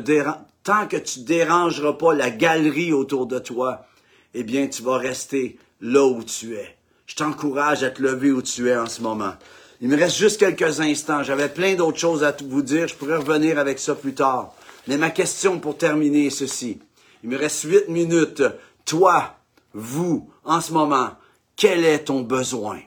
tant 0.64 0.88
que 0.88 0.98
tu 0.98 1.22
dérangeras 1.22 1.94
pas 1.94 2.14
la 2.14 2.30
galerie 2.30 2.92
autour 2.92 3.26
de 3.26 3.40
toi, 3.40 3.86
eh 4.34 4.44
bien, 4.44 4.68
tu 4.68 4.84
vas 4.84 4.98
rester 4.98 5.58
là 5.80 6.06
où 6.06 6.22
tu 6.24 6.56
es. 6.56 6.76
Je 7.08 7.16
t'encourage 7.16 7.84
à 7.84 7.90
te 7.90 8.02
lever 8.02 8.32
où 8.32 8.42
tu 8.42 8.68
es 8.68 8.76
en 8.76 8.88
ce 8.88 9.02
moment. 9.02 9.34
Il 9.82 9.88
me 9.88 9.98
reste 9.98 10.18
juste 10.18 10.40
quelques 10.40 10.82
instants. 10.82 11.24
J'avais 11.24 11.48
plein 11.48 11.76
d'autres 11.76 11.98
choses 11.98 12.24
à 12.26 12.36
vous 12.48 12.62
dire. 12.62 12.90
Je 12.90 12.96
pourrais 12.96 13.16
revenir 13.16 13.58
avec 13.58 13.80
ça 13.80 13.96
plus 13.96 14.14
tard. 14.14 14.54
Mais 14.88 14.98
ma 14.98 15.10
question 15.10 15.60
pour 15.60 15.78
terminer 15.78 16.26
est 16.26 16.32
ceci. 16.32 16.80
Il 17.24 17.30
me 17.30 17.38
reste 17.38 17.64
huit 17.64 17.90
minutes. 17.90 18.44
Toi, 18.86 19.36
vous, 19.74 20.30
en 20.44 20.62
ce 20.62 20.74
moment, 20.74 21.12
quel 21.56 21.84
est 21.84 22.06
ton 22.06 22.22
besoin? 22.22 22.80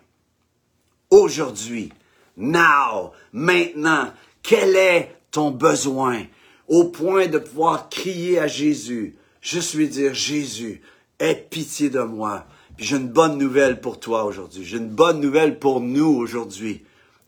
Aujourd'hui, 1.10 1.92
now, 2.36 3.12
maintenant, 3.32 4.12
quel 4.42 4.76
est 4.76 5.14
ton 5.30 5.50
besoin? 5.50 6.22
Au 6.68 6.84
point 6.84 7.26
de 7.26 7.38
pouvoir 7.38 7.88
crier 7.90 8.38
à 8.38 8.46
Jésus, 8.46 9.16
juste 9.40 9.74
lui 9.74 9.88
dire, 9.88 10.14
Jésus, 10.14 10.80
aie 11.18 11.34
pitié 11.34 11.90
de 11.90 12.00
moi. 12.00 12.46
J'ai 12.78 12.96
une 12.96 13.08
bonne 13.08 13.36
nouvelle 13.36 13.80
pour 13.80 14.00
toi 14.00 14.24
aujourd'hui. 14.24 14.64
J'ai 14.64 14.78
une 14.78 14.88
bonne 14.88 15.20
nouvelle 15.20 15.58
pour 15.58 15.80
nous 15.80 16.08
aujourd'hui. 16.08 16.82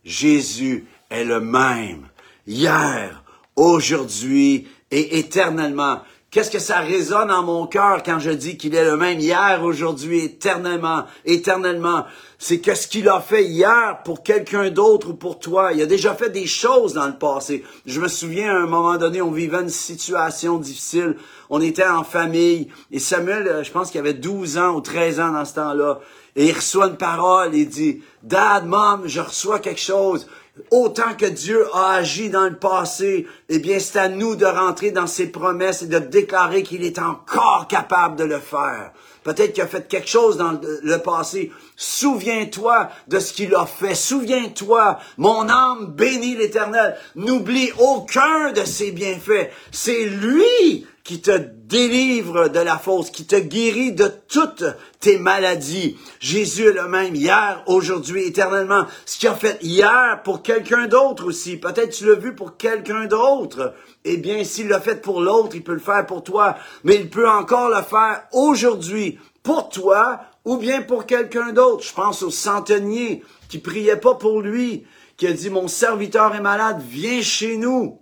Jésus 0.04 0.86
est 1.10 1.24
le 1.24 1.40
même. 1.40 2.08
Hier, 2.46 3.22
aujourd'hui 3.54 4.66
et 4.90 5.18
éternellement. 5.18 6.00
Qu'est-ce 6.34 6.50
que 6.50 6.58
ça 6.58 6.80
résonne 6.80 7.30
en 7.30 7.44
mon 7.44 7.68
cœur 7.68 8.02
quand 8.02 8.18
je 8.18 8.32
dis 8.32 8.56
qu'il 8.56 8.74
est 8.74 8.84
le 8.84 8.96
même 8.96 9.20
hier, 9.20 9.62
aujourd'hui, 9.62 10.24
éternellement, 10.24 11.04
éternellement? 11.24 12.06
C'est 12.40 12.58
qu'est-ce 12.58 12.88
qu'il 12.88 13.08
a 13.08 13.20
fait 13.20 13.44
hier 13.44 14.00
pour 14.04 14.24
quelqu'un 14.24 14.68
d'autre 14.70 15.10
ou 15.10 15.14
pour 15.14 15.38
toi. 15.38 15.72
Il 15.72 15.80
a 15.80 15.86
déjà 15.86 16.12
fait 16.12 16.30
des 16.30 16.46
choses 16.46 16.92
dans 16.92 17.06
le 17.06 17.16
passé. 17.16 17.62
Je 17.86 18.00
me 18.00 18.08
souviens, 18.08 18.50
à 18.50 18.64
un 18.64 18.66
moment 18.66 18.96
donné, 18.96 19.22
on 19.22 19.30
vivait 19.30 19.60
une 19.60 19.68
situation 19.68 20.58
difficile. 20.58 21.14
On 21.50 21.60
était 21.60 21.86
en 21.86 22.04
famille. 22.04 22.68
Et 22.90 22.98
Samuel, 22.98 23.48
euh, 23.48 23.62
je 23.62 23.70
pense 23.70 23.90
qu'il 23.90 24.00
avait 24.00 24.14
12 24.14 24.58
ans 24.58 24.74
ou 24.74 24.80
13 24.80 25.20
ans 25.20 25.32
dans 25.32 25.44
ce 25.44 25.54
temps-là. 25.54 26.00
Et 26.36 26.46
il 26.46 26.52
reçoit 26.52 26.86
une 26.86 26.96
parole. 26.96 27.54
Il 27.54 27.68
dit, 27.68 28.02
Dad, 28.22 28.66
Mom, 28.66 29.02
je 29.06 29.20
reçois 29.20 29.58
quelque 29.58 29.80
chose. 29.80 30.26
Autant 30.70 31.14
que 31.18 31.26
Dieu 31.26 31.66
a 31.74 31.94
agi 31.94 32.30
dans 32.30 32.44
le 32.44 32.56
passé, 32.56 33.26
eh 33.48 33.58
bien, 33.58 33.80
c'est 33.80 33.98
à 33.98 34.08
nous 34.08 34.36
de 34.36 34.46
rentrer 34.46 34.92
dans 34.92 35.08
ses 35.08 35.26
promesses 35.26 35.82
et 35.82 35.88
de 35.88 35.98
déclarer 35.98 36.62
qu'il 36.62 36.84
est 36.84 37.00
encore 37.00 37.66
capable 37.68 38.16
de 38.16 38.24
le 38.24 38.38
faire. 38.38 38.92
Peut-être 39.24 39.54
qu'il 39.54 39.62
a 39.62 39.66
fait 39.66 39.88
quelque 39.88 40.08
chose 40.08 40.36
dans 40.36 40.60
le 40.62 40.98
passé. 40.98 41.50
Souviens-toi 41.76 42.90
de 43.08 43.18
ce 43.18 43.32
qu'il 43.32 43.54
a 43.54 43.66
fait. 43.66 43.94
Souviens-toi, 43.94 44.98
mon 45.16 45.48
âme 45.48 45.86
bénit 45.86 46.36
l'Éternel. 46.36 46.96
N'oublie 47.16 47.72
aucun 47.78 48.52
de 48.52 48.64
ses 48.64 48.92
bienfaits. 48.92 49.50
C'est 49.72 50.04
lui 50.04 50.86
qui 51.04 51.20
te 51.20 51.38
délivre 51.38 52.48
de 52.48 52.60
la 52.60 52.78
fausse, 52.78 53.10
qui 53.10 53.26
te 53.26 53.36
guérit 53.36 53.92
de 53.92 54.10
toutes 54.26 54.64
tes 55.00 55.18
maladies. 55.18 55.98
Jésus 56.18 56.68
est 56.68 56.72
le 56.72 56.88
même 56.88 57.14
hier, 57.14 57.62
aujourd'hui, 57.66 58.24
éternellement. 58.26 58.86
Ce 59.04 59.18
qu'il 59.18 59.28
a 59.28 59.34
fait 59.34 59.58
hier 59.62 60.22
pour 60.24 60.42
quelqu'un 60.42 60.86
d'autre 60.86 61.26
aussi, 61.26 61.58
peut-être 61.58 61.90
tu 61.90 62.06
l'as 62.06 62.14
vu 62.14 62.34
pour 62.34 62.56
quelqu'un 62.56 63.04
d'autre. 63.04 63.74
Eh 64.06 64.16
bien, 64.16 64.44
s'il 64.44 64.68
l'a 64.68 64.80
fait 64.80 65.02
pour 65.02 65.20
l'autre, 65.20 65.54
il 65.54 65.62
peut 65.62 65.74
le 65.74 65.78
faire 65.78 66.06
pour 66.06 66.24
toi, 66.24 66.56
mais 66.84 66.96
il 66.96 67.10
peut 67.10 67.28
encore 67.28 67.68
le 67.68 67.82
faire 67.82 68.22
aujourd'hui 68.32 69.18
pour 69.42 69.68
toi 69.68 70.20
ou 70.46 70.56
bien 70.56 70.80
pour 70.80 71.04
quelqu'un 71.04 71.52
d'autre. 71.52 71.84
Je 71.84 71.92
pense 71.92 72.22
au 72.22 72.30
centenier 72.30 73.22
qui 73.50 73.58
priait 73.58 73.98
pas 73.98 74.14
pour 74.14 74.40
lui, 74.40 74.86
qui 75.18 75.26
a 75.26 75.32
dit, 75.34 75.50
mon 75.50 75.68
serviteur 75.68 76.34
est 76.34 76.40
malade, 76.40 76.82
viens 76.88 77.20
chez 77.20 77.58
nous. 77.58 78.00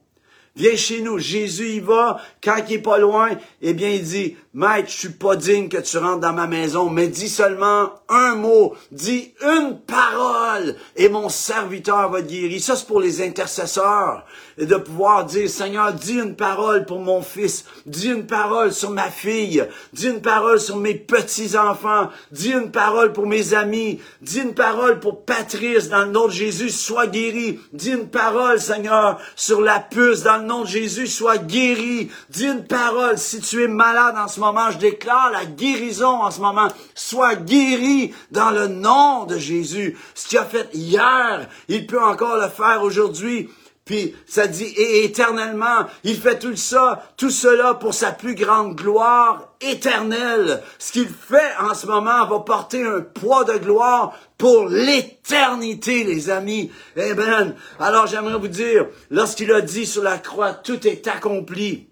Viens 0.57 0.77
chez 0.77 1.01
nous. 1.01 1.19
Jésus 1.19 1.69
y 1.69 1.81
va. 1.81 2.21
Quand 2.43 2.57
il 2.69 2.75
est 2.75 2.79
pas 2.79 2.99
loin, 2.99 3.31
eh 3.61 3.75
bien, 3.75 3.91
il 3.91 4.03
dit, 4.03 4.37
Maître, 4.55 4.91
je 4.91 4.99
suis 4.99 5.09
pas 5.09 5.35
digne 5.35 5.71
que 5.71 5.79
tu 5.79 5.97
rentres 5.97 6.21
dans 6.21 6.35
ma 6.35 6.47
maison, 6.47 6.91
mais 6.91 7.09
dis 7.09 7.31
seulement 7.31 7.91
un 8.11 8.35
mot. 8.35 8.75
Dis 8.91 9.33
une 9.41 9.79
parole 9.79 10.77
et 10.95 11.09
mon 11.09 11.31
serviteur 11.31 12.11
va 12.11 12.21
guérir. 12.21 12.61
Ça, 12.61 12.77
c'est 12.77 12.87
pour 12.87 13.01
les 13.01 13.23
intercesseurs. 13.23 14.27
Et 14.59 14.67
de 14.67 14.77
pouvoir 14.77 15.25
dire, 15.25 15.49
Seigneur, 15.49 15.95
dis 15.95 16.19
une 16.19 16.37
parole 16.37 16.85
pour 16.85 16.99
mon 16.99 17.23
fils. 17.23 17.65
Dis 17.87 18.09
une 18.09 18.27
parole 18.27 18.75
sur 18.75 18.91
ma 18.91 19.11
fille. 19.11 19.67
Dis 19.95 20.09
une 20.09 20.21
parole 20.21 20.61
sur 20.61 20.77
mes 20.77 20.97
petits-enfants. 20.97 22.11
Dis 22.31 22.51
une 22.51 22.71
parole 22.71 23.15
pour 23.15 23.27
mes 23.27 23.55
amis. 23.55 24.03
Dis 24.21 24.41
une 24.41 24.53
parole 24.53 25.01
pour 25.01 25.25
Patrice 25.25 25.89
dans 25.89 26.05
le 26.05 26.11
nom 26.11 26.27
de 26.27 26.33
Jésus, 26.33 26.69
sois 26.69 27.07
guéri. 27.07 27.59
Dis 27.73 27.93
une 27.93 28.09
parole, 28.09 28.61
Seigneur, 28.61 29.19
sur 29.35 29.63
la 29.63 29.81
puce 29.81 30.25
dans 30.25 30.37
le 30.37 30.45
nom 30.45 30.61
de 30.61 30.69
Jésus, 30.69 31.07
sois 31.07 31.39
guéri. 31.39 32.11
Dis 32.29 32.45
une 32.45 32.67
parole 32.67 33.17
si 33.17 33.41
tu 33.41 33.63
es 33.63 33.69
malade 33.69 34.17
en 34.19 34.29
ce 34.29 34.42
moment. 34.43 34.71
Je 34.71 34.79
déclare 34.79 35.31
la 35.33 35.45
guérison 35.45 36.23
en 36.23 36.31
ce 36.31 36.41
moment. 36.41 36.69
Sois 36.95 37.37
guéri 37.37 38.13
dans 38.31 38.51
le 38.51 38.69
nom 38.69 39.25
de 39.25 39.39
Jésus. 39.39 39.97
Ce 40.15 40.29
qu'il 40.29 40.39
a 40.39 40.45
fait 40.45 40.69
hier, 40.75 41.49
il 41.69 41.87
peut 41.87 42.03
encore 42.03 42.37
le 42.37 42.49
faire 42.49 42.83
aujourd'hui. 42.83 43.49
Puis 43.85 44.15
ça 44.27 44.47
dit, 44.47 44.65
et 44.65 45.05
éternellement, 45.05 45.87
il 46.05 46.17
fait 46.17 46.39
tout 46.39 46.55
ça, 46.55 47.03
tout 47.17 47.31
cela 47.31 47.75
pour 47.75 47.95
sa 47.95 48.13
plus 48.13 48.37
grande 48.37 48.77
gloire 48.77 49.55
éternelle. 49.61 50.63
Ce 50.79 50.93
qu'il 50.93 51.09
fait 51.09 51.51
en 51.61 51.75
ce 51.75 51.87
moment 51.87 52.25
va 52.27 52.41
porter 52.41 52.85
un 52.85 53.01
poids 53.01 53.43
de 53.43 53.59
gloire 53.59 54.15
pour 54.39 54.69
l'éternité, 54.69 56.05
les 56.05 56.31
amis. 56.31 56.71
Ben, 56.95 57.57
alors 57.81 58.07
j'aimerais 58.07 58.39
vous 58.39 58.49
dire, 58.49 58.87
lorsqu'il 59.11 59.53
a 59.53 59.61
dit 59.61 59.87
sur 59.87 60.05
la 60.05 60.19
croix, 60.19 60.53
tout 60.53 60.87
est 60.87 61.09
accompli, 61.09 61.89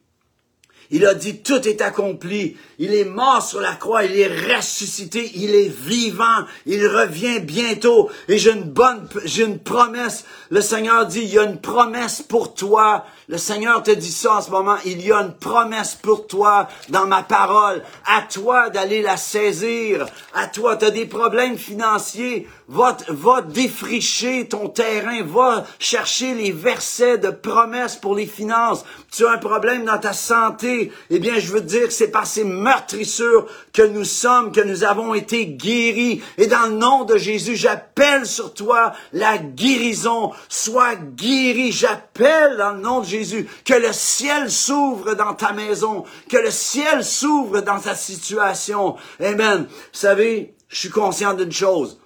Il 0.90 1.06
a 1.06 1.14
dit 1.14 1.38
tout 1.38 1.66
est 1.68 1.82
accompli. 1.82 2.56
Il 2.78 2.94
est 2.94 3.04
mort 3.04 3.42
sur 3.42 3.60
la 3.60 3.74
croix, 3.74 4.04
il 4.04 4.18
est 4.18 4.56
ressuscité, 4.56 5.30
il 5.34 5.54
est 5.54 5.68
vivant, 5.68 6.46
il 6.66 6.86
revient 6.86 7.40
bientôt. 7.40 8.10
Et 8.26 8.38
j'ai 8.38 8.52
une 8.52 8.64
bonne, 8.64 9.06
j'ai 9.24 9.44
une 9.44 9.58
promesse. 9.58 10.24
Le 10.48 10.60
Seigneur 10.60 11.06
dit, 11.06 11.20
il 11.20 11.34
y 11.34 11.38
a 11.38 11.44
une 11.44 11.60
promesse 11.60 12.22
pour 12.22 12.54
toi. 12.54 13.04
Le 13.28 13.38
Seigneur 13.38 13.82
te 13.82 13.90
dit 13.92 14.10
ça 14.10 14.36
en 14.36 14.40
ce 14.40 14.50
moment. 14.50 14.76
Il 14.84 15.04
y 15.06 15.12
a 15.12 15.20
une 15.20 15.34
promesse 15.34 15.94
pour 15.94 16.26
toi 16.26 16.68
dans 16.88 17.06
ma 17.06 17.22
parole. 17.22 17.82
À 18.06 18.22
toi 18.22 18.70
d'aller 18.70 19.02
la 19.02 19.16
saisir. 19.16 20.06
À 20.34 20.48
toi, 20.48 20.76
tu 20.76 20.90
des 20.90 21.06
problèmes 21.06 21.56
financiers. 21.56 22.48
Va, 22.72 22.96
va 23.08 23.42
défricher 23.42 24.46
ton 24.46 24.68
terrain. 24.68 25.24
Va 25.24 25.66
chercher 25.80 26.34
les 26.34 26.52
versets 26.52 27.18
de 27.18 27.30
promesses 27.30 27.96
pour 27.96 28.14
les 28.14 28.26
finances. 28.26 28.84
Tu 29.10 29.26
as 29.26 29.32
un 29.32 29.38
problème 29.38 29.84
dans 29.84 29.98
ta 29.98 30.12
santé. 30.12 30.92
Eh 31.10 31.18
bien, 31.18 31.40
je 31.40 31.52
veux 31.52 31.60
te 31.60 31.66
dire 31.66 31.88
que 31.88 31.92
c'est 31.92 32.12
par 32.12 32.28
ces 32.28 32.44
meurtrissures 32.44 33.46
que 33.72 33.82
nous 33.82 34.04
sommes, 34.04 34.52
que 34.52 34.60
nous 34.60 34.84
avons 34.84 35.14
été 35.14 35.46
guéris. 35.46 36.22
Et 36.38 36.46
dans 36.46 36.66
le 36.66 36.76
nom 36.76 37.04
de 37.04 37.16
Jésus, 37.16 37.56
j'appelle 37.56 38.24
sur 38.24 38.54
toi 38.54 38.92
la 39.12 39.38
guérison. 39.38 40.30
Sois 40.48 40.94
guéri. 40.94 41.72
J'appelle 41.72 42.56
dans 42.56 42.72
le 42.72 42.80
nom 42.80 43.00
de 43.00 43.06
Jésus 43.06 43.48
que 43.64 43.74
le 43.74 43.92
ciel 43.92 44.48
s'ouvre 44.48 45.14
dans 45.14 45.34
ta 45.34 45.52
maison, 45.52 46.04
que 46.28 46.36
le 46.36 46.52
ciel 46.52 47.04
s'ouvre 47.04 47.62
dans 47.62 47.80
ta 47.80 47.96
situation. 47.96 48.94
Amen. 49.18 49.66
Vous 49.68 49.98
savez, 49.98 50.54
je 50.68 50.78
suis 50.78 50.90
conscient 50.90 51.34
d'une 51.34 51.52
chose. 51.52 51.99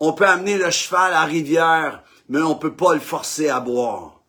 On 0.00 0.12
peut 0.12 0.26
amener 0.26 0.58
le 0.58 0.70
cheval 0.70 1.12
à 1.12 1.20
la 1.20 1.24
rivière, 1.24 2.02
mais 2.28 2.40
on 2.42 2.54
peut 2.54 2.74
pas 2.74 2.94
le 2.94 3.00
forcer 3.00 3.48
à 3.48 3.60
boire. 3.60 4.22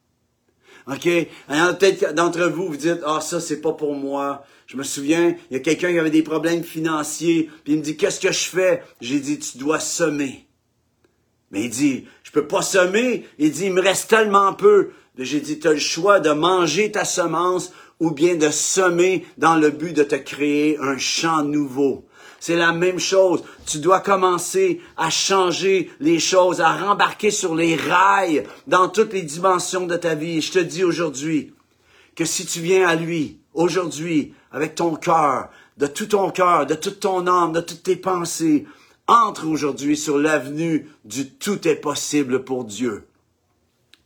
OK? 0.88 1.06
Il 1.06 1.28
y 1.50 1.60
en 1.60 1.66
a 1.66 1.74
peut-être 1.74 2.14
d'entre 2.14 2.44
vous, 2.46 2.68
vous 2.68 2.78
dites, 2.78 3.02
ah, 3.06 3.20
ça, 3.20 3.42
c'est 3.42 3.60
pas 3.60 3.74
pour 3.74 3.94
moi. 3.94 4.46
Je 4.68 4.78
me 4.78 4.84
souviens, 4.84 5.36
il 5.50 5.58
y 5.58 5.60
a 5.60 5.64
quelqu'un 5.64 5.92
qui 5.92 6.00
avait 6.00 6.10
des 6.10 6.24
problèmes 6.24 6.64
financiers, 6.64 7.50
puis 7.64 7.74
il 7.74 7.80
me 7.80 7.84
dit, 7.84 7.98
qu'est-ce 7.98 8.20
que 8.20 8.32
je 8.32 8.50
fais? 8.50 8.84
J'ai 9.02 9.20
dit, 9.20 9.40
tu 9.40 9.58
dois 9.58 9.80
semer. 9.80 10.48
Mais 11.52 11.64
il 11.64 11.70
dit, 11.70 12.06
je 12.24 12.32
peux 12.32 12.48
pas 12.48 12.62
semer. 12.62 13.26
Il 13.38 13.52
dit, 13.52 13.66
il 13.66 13.74
me 13.74 13.82
reste 13.82 14.10
tellement 14.10 14.54
peu. 14.54 14.92
J'ai 15.18 15.40
dit, 15.40 15.60
tu 15.60 15.68
as 15.68 15.74
le 15.74 15.80
choix 15.80 16.20
de 16.20 16.30
manger 16.32 16.92
ta 16.92 17.06
semence 17.06 17.72
ou 18.00 18.12
bien 18.12 18.36
de 18.36 18.50
semer 18.50 19.26
dans 19.38 19.56
le 19.56 19.72
but 19.72 19.94
de 19.94 20.04
te 20.04 20.16
créer 20.16 20.78
un 20.80 20.98
champ 20.98 21.44
nouveau. 21.44 22.06
C'est 22.40 22.56
la 22.56 22.72
même 22.72 23.00
chose. 23.00 23.44
Tu 23.66 23.80
dois 23.80 24.00
commencer 24.00 24.82
à 24.96 25.10
changer 25.10 25.92
les 26.00 26.20
choses, 26.20 26.62
à 26.62 26.72
rembarquer 26.74 27.32
sur 27.32 27.56
les 27.56 27.76
rails 27.76 28.44
dans 28.68 28.90
toutes 28.90 29.14
les 29.14 29.24
dimensions 29.24 29.88
de 29.88 29.96
ta 29.96 30.16
vie. 30.16 30.42
je 30.42 30.52
te 30.52 30.60
dis 30.60 30.84
aujourd'hui 30.84 31.54
que 32.16 32.26
si 32.26 32.46
tu 32.46 32.60
viens 32.62 32.88
à 32.88 32.96
lui, 32.96 33.40
aujourd'hui, 33.54 34.34
avec 34.52 34.76
ton 34.76 34.96
cœur, 34.96 35.50
de 35.78 35.88
tout 35.88 36.08
ton 36.08 36.32
cœur, 36.32 36.66
de 36.66 36.76
toute 36.76 37.00
ton 37.00 37.28
âme, 37.28 37.54
de 37.54 37.62
toutes 37.62 37.84
tes 37.84 37.96
pensées, 37.96 38.66
entre 39.08 39.48
aujourd'hui 39.48 39.96
sur 39.96 40.18
l'avenue 40.18 40.90
du 41.06 41.30
tout 41.30 41.68
est 41.68 41.76
possible 41.76 42.44
pour 42.44 42.66
Dieu. 42.66 43.07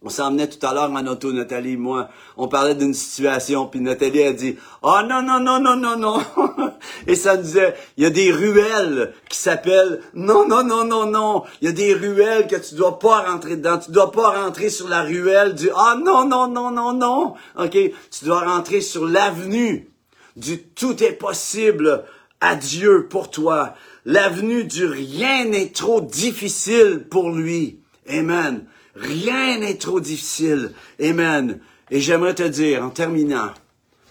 On 0.04 0.10
s'emmenait 0.10 0.50
tout 0.50 0.66
à 0.66 0.74
l'heure 0.74 0.90
en 0.92 1.06
auto, 1.06 1.32
Nathalie 1.32 1.74
et 1.74 1.78
moi. 1.78 2.10
On 2.36 2.48
parlait 2.48 2.74
d'une 2.74 2.96
situation, 2.96 3.68
puis 3.68 3.82
Nathalie 3.82 4.24
a 4.24 4.34
dit 4.34 4.58
«Oh 4.82 4.98
non, 5.08 5.22
non, 5.22 5.40
non, 5.40 5.60
non, 5.60 5.76
non, 5.76 5.96
non!» 5.96 6.20
Et 7.08 7.14
ça 7.14 7.38
nous 7.38 7.44
disait, 7.44 7.76
il 7.98 8.04
y 8.04 8.08
a 8.08 8.10
des 8.10 8.32
ruelles 8.32 9.14
qui 9.30 9.38
s'appellent 9.38 10.02
«Non, 10.16 10.48
non, 10.48 10.64
non, 10.64 10.86
non, 10.86 11.06
non!» 11.06 11.44
Il 11.62 11.66
y 11.66 11.70
a 11.70 11.72
des 11.72 11.94
ruelles 11.94 12.48
que 12.48 12.56
tu 12.56 12.74
dois 12.74 12.98
pas 12.98 13.32
rentrer 13.32 13.58
dedans. 13.58 13.78
Tu 13.78 13.92
dois 13.92 14.12
pas 14.12 14.44
rentrer 14.44 14.72
sur 14.72 14.90
la 14.90 15.04
ruelle 15.04 15.54
du 15.54 15.70
«Ah 15.76 15.96
non, 16.04 16.28
non, 16.28 16.48
non, 16.48 16.72
non, 16.72 16.94
non!» 16.94 17.36
OK? 17.60 17.72
Tu 17.72 18.26
dois 18.26 18.40
rentrer 18.40 18.82
sur 18.82 19.06
l'avenue 19.06 19.88
du 20.36 20.64
«Tout 20.76 21.04
est 21.04 21.14
possible 21.14 22.06
à 22.40 22.56
Dieu 22.56 23.08
pour 23.08 23.30
toi.» 23.30 23.76
L'avenue 24.06 24.64
du 24.64 24.84
«Rien 24.88 25.46
n'est 25.46 25.70
trop 25.70 26.02
difficile 26.02 27.06
pour 27.08 27.30
lui.» 27.30 27.78
Amen. 28.10 28.66
Rien 28.96 29.60
n'est 29.60 29.78
trop 29.78 30.00
difficile. 30.00 30.74
Amen. 31.02 31.60
Et 31.90 32.02
j'aimerais 32.02 32.36
te 32.36 32.44
dire, 32.44 32.84
en 32.84 32.90
terminant, 32.90 33.52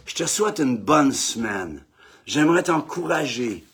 je 0.07 0.15
te 0.15 0.27
souhaite 0.27 0.59
une 0.59 0.77
bonne 0.77 1.13
semaine. 1.13 1.85
J'aimerais 2.27 2.63
t'encourager. 2.65 3.65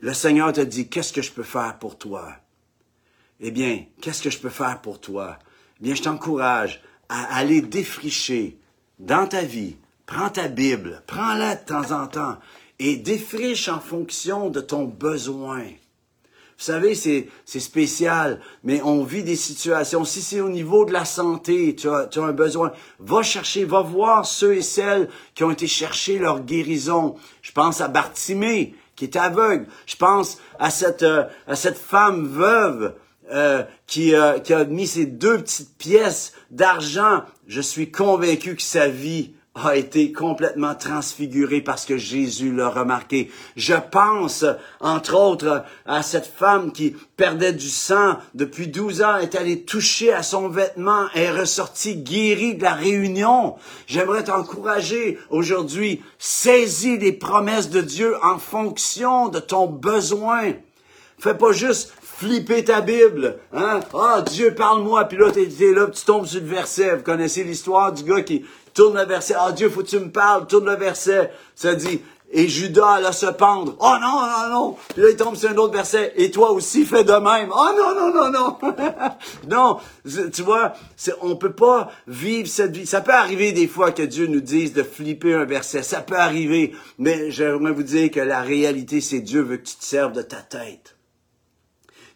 Le 0.00 0.14
Seigneur 0.14 0.52
te 0.52 0.60
dit, 0.60 0.88
qu'est-ce 0.88 1.12
que 1.12 1.22
je 1.22 1.32
peux 1.32 1.42
faire 1.42 1.78
pour 1.78 1.98
toi? 1.98 2.32
Eh 3.40 3.50
bien, 3.50 3.84
qu'est-ce 4.00 4.22
que 4.22 4.30
je 4.30 4.38
peux 4.38 4.50
faire 4.50 4.80
pour 4.80 5.00
toi? 5.00 5.38
Eh 5.80 5.84
bien, 5.84 5.94
je 5.94 6.02
t'encourage 6.02 6.82
à 7.08 7.36
aller 7.36 7.60
défricher 7.60 8.58
dans 8.98 9.26
ta 9.26 9.42
vie. 9.42 9.76
Prends 10.06 10.30
ta 10.30 10.48
Bible, 10.48 11.02
prends-la 11.06 11.54
de 11.56 11.64
temps 11.64 11.92
en 11.92 12.06
temps 12.06 12.38
et 12.78 12.96
défriche 12.96 13.68
en 13.68 13.80
fonction 13.80 14.48
de 14.48 14.60
ton 14.60 14.84
besoin. 14.84 15.64
Vous 16.58 16.64
savez, 16.64 16.96
c'est, 16.96 17.28
c'est 17.44 17.60
spécial, 17.60 18.40
mais 18.64 18.82
on 18.82 19.04
vit 19.04 19.22
des 19.22 19.36
situations. 19.36 20.04
Si 20.04 20.20
c'est 20.20 20.40
au 20.40 20.48
niveau 20.48 20.84
de 20.84 20.92
la 20.92 21.04
santé, 21.04 21.76
tu 21.76 21.88
as, 21.88 22.08
un 22.16 22.32
besoin, 22.32 22.72
va 22.98 23.22
chercher, 23.22 23.64
va 23.64 23.80
voir 23.80 24.26
ceux 24.26 24.56
et 24.56 24.62
celles 24.62 25.08
qui 25.36 25.44
ont 25.44 25.52
été 25.52 25.68
chercher 25.68 26.18
leur 26.18 26.40
guérison. 26.40 27.14
Je 27.42 27.52
pense 27.52 27.80
à 27.80 27.86
Bartimée, 27.86 28.74
qui 28.96 29.04
est 29.04 29.14
aveugle. 29.14 29.68
Je 29.86 29.94
pense 29.94 30.38
à 30.58 30.70
cette, 30.70 31.04
euh, 31.04 31.26
à 31.46 31.54
cette 31.54 31.78
femme 31.78 32.26
veuve 32.26 32.96
euh, 33.30 33.62
qui, 33.86 34.16
euh, 34.16 34.40
qui 34.40 34.52
a 34.52 34.64
mis 34.64 34.88
ses 34.88 35.06
deux 35.06 35.38
petites 35.38 35.78
pièces 35.78 36.32
d'argent. 36.50 37.22
Je 37.46 37.60
suis 37.60 37.92
convaincu 37.92 38.56
que 38.56 38.62
sa 38.62 38.88
vie 38.88 39.32
a 39.66 39.76
été 39.76 40.12
complètement 40.12 40.74
transfiguré 40.74 41.60
parce 41.60 41.84
que 41.84 41.96
Jésus 41.96 42.54
l'a 42.54 42.68
remarqué. 42.68 43.30
Je 43.56 43.74
pense, 43.74 44.44
entre 44.80 45.16
autres, 45.16 45.64
à 45.86 46.02
cette 46.02 46.26
femme 46.26 46.72
qui 46.72 46.94
perdait 47.16 47.52
du 47.52 47.68
sang 47.68 48.18
depuis 48.34 48.68
12 48.68 49.02
ans, 49.02 49.16
est 49.16 49.34
allée 49.34 49.62
toucher 49.62 50.12
à 50.12 50.22
son 50.22 50.48
vêtement 50.48 51.06
et 51.14 51.22
est 51.22 51.30
ressortie 51.30 51.96
guérie 51.96 52.54
de 52.54 52.62
la 52.62 52.74
réunion. 52.74 53.56
J'aimerais 53.86 54.24
t'encourager 54.24 55.18
aujourd'hui, 55.30 56.02
saisis 56.18 56.98
les 56.98 57.12
promesses 57.12 57.70
de 57.70 57.80
Dieu 57.80 58.14
en 58.22 58.38
fonction 58.38 59.28
de 59.28 59.38
ton 59.40 59.66
besoin. 59.66 60.52
Fais 61.18 61.34
pas 61.34 61.52
juste 61.52 61.92
flipper 62.00 62.64
ta 62.64 62.80
Bible, 62.80 63.38
hein? 63.52 63.80
Ah, 63.94 64.22
Dieu 64.22 64.52
parle-moi, 64.54 65.04
puis 65.04 65.18
là, 65.18 65.30
t'es, 65.30 65.48
là, 65.72 65.86
tu 65.86 66.04
tombes 66.04 66.26
sur 66.26 66.40
le 66.40 66.46
verset. 66.46 66.96
Vous 66.96 67.02
connaissez 67.02 67.44
l'histoire 67.44 67.92
du 67.92 68.02
gars 68.02 68.22
qui, 68.22 68.44
tourne 68.78 68.96
le 68.96 69.06
verset. 69.06 69.34
Ah, 69.36 69.50
Dieu, 69.50 69.68
faut 69.70 69.82
que 69.82 69.88
tu 69.88 69.98
me 69.98 70.08
parles. 70.08 70.46
Tourne 70.46 70.66
le 70.66 70.76
verset. 70.76 71.32
Ça 71.56 71.74
dit, 71.74 72.00
et 72.30 72.46
Judas 72.46 72.90
alla 72.90 73.10
se 73.10 73.26
pendre. 73.26 73.74
Oh 73.80 73.96
non, 74.00 74.20
non, 74.20 74.50
non. 74.50 74.76
Puis 74.94 75.02
là, 75.02 75.08
il 75.10 75.16
tombe 75.16 75.34
sur 75.34 75.50
un 75.50 75.56
autre 75.56 75.72
verset. 75.72 76.12
Et 76.14 76.30
toi 76.30 76.52
aussi, 76.52 76.84
fais 76.84 77.02
de 77.02 77.12
même. 77.12 77.50
Oh 77.52 77.68
non, 77.76 77.92
non, 77.96 78.14
non, 78.14 78.30
non. 78.30 78.58
non, 79.48 79.78
tu 80.32 80.42
vois, 80.42 80.74
on 81.22 81.34
peut 81.34 81.54
pas 81.54 81.90
vivre 82.06 82.46
cette 82.46 82.76
vie. 82.76 82.86
Ça 82.86 83.00
peut 83.00 83.12
arriver 83.12 83.50
des 83.50 83.66
fois 83.66 83.90
que 83.90 84.02
Dieu 84.04 84.28
nous 84.28 84.40
dise 84.40 84.72
de 84.74 84.84
flipper 84.84 85.34
un 85.34 85.44
verset. 85.44 85.82
Ça 85.82 86.00
peut 86.00 86.16
arriver. 86.16 86.72
Mais 86.98 87.32
j'aimerais 87.32 87.72
vous 87.72 87.82
dire 87.82 88.12
que 88.12 88.20
la 88.20 88.42
réalité, 88.42 89.00
c'est 89.00 89.20
Dieu 89.20 89.42
veut 89.42 89.56
que 89.56 89.66
tu 89.66 89.76
te 89.76 89.84
serves 89.84 90.12
de 90.12 90.22
ta 90.22 90.40
tête. 90.40 90.96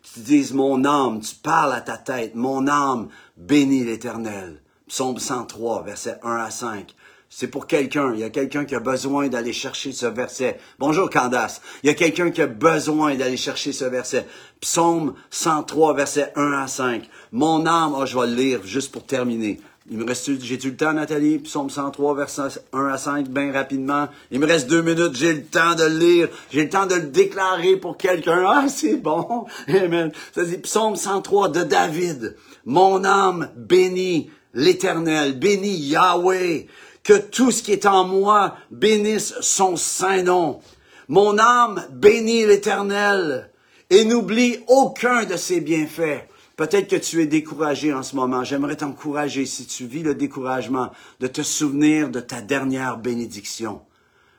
Tu 0.05 0.21
te 0.21 0.21
dises, 0.21 0.53
mon 0.53 0.85
âme, 0.85 1.23
tu 1.23 1.35
parles 1.35 1.73
à 1.73 1.81
ta 1.81 1.97
tête. 1.97 2.37
Mon 2.37 2.69
âme, 2.69 3.09
bénis 3.37 3.83
l'éternel. 3.83 4.62
Psaume 4.93 5.19
103, 5.19 5.85
versets 5.85 6.19
1 6.23 6.37
à 6.37 6.51
5. 6.51 6.95
C'est 7.31 7.47
pour 7.47 7.67
quelqu'un. 7.67 8.13
Il 8.13 8.21
y 8.21 8.25
a 8.25 8.29
quelqu'un 8.29 8.67
qui 8.67 8.75
a 8.75 8.79
besoin 8.79 9.29
d'aller 9.29 9.55
chercher 9.55 9.91
ce 9.91 10.05
verset. 10.05 10.59
Bonjour 10.79 11.09
Candace. 11.09 11.63
Il 11.83 11.87
y 11.87 11.91
a 11.91 11.95
quelqu'un 11.95 12.31
qui 12.31 12.43
a 12.43 12.47
besoin 12.47 13.15
d'aller 13.15 13.39
chercher 13.39 13.73
ce 13.73 13.87
verset. 13.87 14.27
Psaume 14.61 15.15
103, 15.31 15.95
versets 15.95 16.31
1 16.37 16.53
à 16.53 16.67
5. 16.67 17.09
Mon 17.33 17.65
âme, 17.65 17.95
oh, 17.97 18.05
je 18.05 18.19
vais 18.19 18.27
le 18.27 18.35
lire 18.35 18.61
juste 18.65 18.93
pour 18.93 19.07
terminer. 19.07 19.63
Il 19.91 19.97
me 19.97 20.05
reste, 20.05 20.39
j'ai-tu 20.43 20.73
le 20.73 20.77
temps, 20.77 20.93
Nathalie? 20.93 21.39
Psaume 21.39 21.71
103, 21.71 22.15
verset 22.15 22.61
1 22.75 22.87
à 22.89 22.99
5, 22.99 23.29
bien 23.31 23.51
rapidement. 23.51 24.09
Il 24.31 24.41
me 24.41 24.47
reste 24.47 24.69
deux 24.69 24.83
minutes, 24.83 25.15
j'ai 25.15 25.33
le 25.33 25.43
temps 25.43 25.75
de 25.75 25.85
le 25.85 25.99
lire. 25.99 26.29
J'ai 26.51 26.65
le 26.65 26.69
temps 26.69 26.85
de 26.85 26.97
le 26.97 27.07
déclarer 27.07 27.79
pour 27.79 27.97
quelqu'un. 27.97 28.45
Ah, 28.47 28.69
c'est 28.69 28.97
bon. 28.99 29.47
Amen. 29.69 30.13
Ça 30.35 30.45
dit 30.45 30.59
Psaume 30.59 30.97
103 30.97 31.49
de 31.49 31.63
David. 31.63 32.37
Mon 32.67 33.07
âme 33.07 33.49
bénit 33.57 34.29
l'Éternel, 34.55 35.39
bénis 35.39 35.77
Yahweh, 35.77 36.67
que 37.03 37.19
tout 37.19 37.51
ce 37.51 37.63
qui 37.63 37.73
est 37.73 37.87
en 37.87 38.05
moi 38.05 38.57
bénisse 38.71 39.35
son 39.41 39.77
saint 39.77 40.23
nom. 40.23 40.61
Mon 41.09 41.39
âme 41.39 41.85
bénit 41.91 42.47
l'Éternel 42.47 43.51
et 43.91 44.05
n'oublie 44.05 44.59
aucun 44.69 45.25
de 45.25 45.37
ses 45.37 45.61
bienfaits. 45.61 46.27
Peut-être 46.57 46.89
que 46.89 46.97
tu 46.97 47.21
es 47.21 47.27
découragé 47.27 47.93
en 47.93 48.03
ce 48.03 48.15
moment. 48.15 48.45
J'aimerais 48.45 48.77
t'encourager, 48.77 49.47
si 49.47 49.67
tu 49.67 49.87
vis 49.87 50.03
le 50.03 50.15
découragement, 50.15 50.91
de 51.21 51.27
te 51.27 51.43
souvenir 51.43 52.09
de 52.09 52.21
ta 52.21 52.41
dernière 52.41 52.99
bénédiction. 52.99 53.81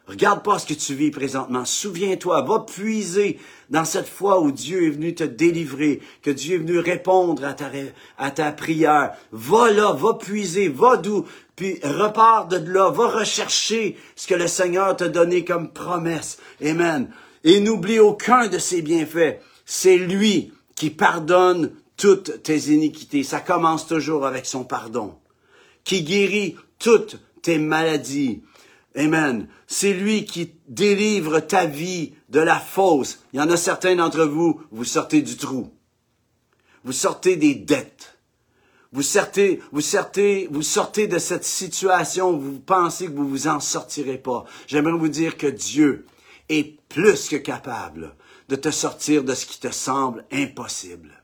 Regarde 0.05 0.43
pas 0.43 0.59
ce 0.59 0.65
que 0.65 0.73
tu 0.73 0.95
vis 0.95 1.11
présentement. 1.11 1.63
Souviens-toi, 1.63 2.41
va 2.41 2.59
puiser 2.59 3.39
dans 3.69 3.85
cette 3.85 4.07
foi 4.07 4.41
où 4.41 4.51
Dieu 4.51 4.87
est 4.87 4.89
venu 4.89 5.15
te 5.15 5.23
délivrer, 5.23 6.01
que 6.21 6.29
Dieu 6.29 6.55
est 6.55 6.59
venu 6.59 6.77
répondre 6.77 7.45
à 7.45 7.53
ta, 7.53 7.71
à 8.17 8.31
ta 8.31 8.51
prière. 8.51 9.13
Va 9.31 9.71
là, 9.71 9.93
va 9.93 10.15
puiser, 10.15 10.67
va 10.67 10.97
d'où, 10.97 11.25
puis 11.55 11.79
repars 11.83 12.47
de 12.47 12.57
là, 12.57 12.89
va 12.89 13.07
rechercher 13.07 13.95
ce 14.17 14.27
que 14.27 14.35
le 14.35 14.47
Seigneur 14.47 14.95
t'a 14.97 15.07
donné 15.07 15.45
comme 15.45 15.71
promesse. 15.71 16.37
Amen. 16.61 17.09
Et 17.45 17.61
n'oublie 17.61 17.99
aucun 17.99 18.47
de 18.47 18.57
ses 18.57 18.81
bienfaits. 18.81 19.39
C'est 19.65 19.97
lui 19.97 20.51
qui 20.75 20.89
pardonne 20.89 21.71
toutes 21.95 22.43
tes 22.43 22.73
iniquités. 22.73 23.23
Ça 23.23 23.39
commence 23.39 23.87
toujours 23.87 24.25
avec 24.25 24.45
son 24.45 24.65
pardon. 24.65 25.15
Qui 25.85 26.03
guérit 26.03 26.57
toutes 26.79 27.19
tes 27.41 27.57
maladies 27.57 28.41
Amen. 28.95 29.47
C'est 29.67 29.93
lui 29.93 30.25
qui 30.25 30.53
délivre 30.67 31.39
ta 31.39 31.65
vie 31.65 32.13
de 32.29 32.39
la 32.39 32.59
fausse. 32.59 33.19
Il 33.33 33.39
y 33.39 33.41
en 33.41 33.49
a 33.49 33.57
certains 33.57 33.95
d'entre 33.95 34.25
vous, 34.25 34.61
vous 34.71 34.83
sortez 34.83 35.21
du 35.21 35.35
trou. 35.35 35.71
Vous 36.83 36.91
sortez 36.91 37.35
des 37.35 37.55
dettes. 37.55 38.17
Vous 38.91 39.01
sortez, 39.01 39.59
vous 39.71 39.81
sortez, 39.81 40.47
vous 40.51 40.61
sortez 40.61 41.07
de 41.07 41.17
cette 41.17 41.45
situation 41.45 42.31
où 42.31 42.39
vous 42.39 42.59
pensez 42.59 43.07
que 43.07 43.11
vous 43.13 43.27
vous 43.27 43.47
en 43.47 43.59
sortirez 43.59 44.19
pas. 44.19 44.45
J'aimerais 44.67 44.97
vous 44.97 45.07
dire 45.07 45.37
que 45.37 45.47
Dieu 45.47 46.05
est 46.49 46.77
plus 46.89 47.27
que 47.27 47.37
capable 47.37 48.15
de 48.49 48.55
te 48.55 48.69
sortir 48.69 49.23
de 49.23 49.33
ce 49.33 49.47
qui 49.47 49.59
te 49.59 49.71
semble 49.71 50.25
impossible. 50.31 51.23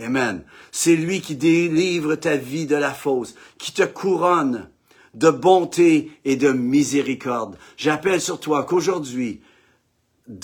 Amen. 0.00 0.44
C'est 0.70 0.94
lui 0.94 1.20
qui 1.20 1.34
délivre 1.34 2.14
ta 2.14 2.36
vie 2.36 2.66
de 2.66 2.76
la 2.76 2.94
fausse, 2.94 3.34
qui 3.58 3.72
te 3.72 3.82
couronne 3.82 4.70
de 5.14 5.30
bonté 5.30 6.10
et 6.24 6.36
de 6.36 6.52
miséricorde. 6.52 7.56
J'appelle 7.76 8.20
sur 8.20 8.40
toi 8.40 8.64
qu'aujourd'hui, 8.64 9.40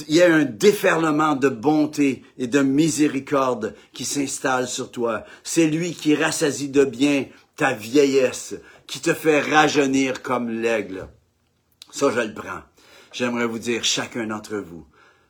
il 0.09 0.17
y 0.17 0.23
a 0.23 0.35
un 0.35 0.45
déferlement 0.45 1.37
de 1.37 1.49
bonté 1.49 2.25
et 2.39 2.49
de 2.49 2.61
miséricorde 2.61 3.75
qui 3.93 4.05
s'installe 4.05 4.67
sur 4.67 4.91
toi. 4.91 5.25
C'est 5.45 5.69
lui 5.69 5.93
qui 5.93 6.15
rassasie 6.15 6.69
de 6.69 6.85
bien 6.85 7.27
ta 7.55 7.73
vieillesse, 7.73 8.55
qui 8.87 9.01
te 9.01 9.15
fait 9.15 9.41
rajeunir 9.41 10.23
comme 10.23 10.51
l'aigle. 10.51 11.09
Ça, 11.91 12.11
je 12.11 12.21
le 12.21 12.35
prends. 12.35 12.63
J'aimerais 13.13 13.47
vous 13.47 13.59
dire, 13.59 13.85
chacun 13.85 14.27
d'entre 14.27 14.57
vous, 14.57 14.85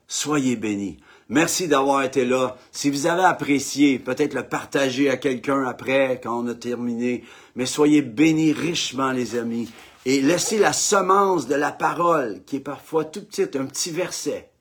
soyez 0.09 0.57
bénis. 0.57 0.99
Merci 1.29 1.67
d'avoir 1.67 2.05
été 2.05 2.25
là. 2.25 2.57
Si 2.71 2.89
vous 2.89 3.07
avez 3.07 3.25
apprécié, 3.25 3.99
peut-être 3.99 4.35
le 4.35 4.49
partager 4.49 5.11
à 5.11 5.17
quelqu'un 5.17 5.65
après, 5.65 6.21
quand 6.23 6.45
on 6.45 6.47
a 6.47 6.55
terminé. 6.55 7.25
Mais 7.57 7.67
soyez 7.67 8.01
bénis 8.01 8.53
richement, 8.53 9.11
les 9.11 9.37
amis. 9.37 9.69
Et 10.05 10.23
laissez 10.23 10.59
la 10.59 10.73
semence 10.73 11.49
de 11.49 11.57
la 11.57 11.73
parole, 11.73 12.45
qui 12.47 12.55
est 12.57 12.61
parfois 12.61 13.05
tout 13.05 13.25
petite, 13.25 13.57
un 13.57 13.67
petit 13.67 13.91
verset. 13.91 14.53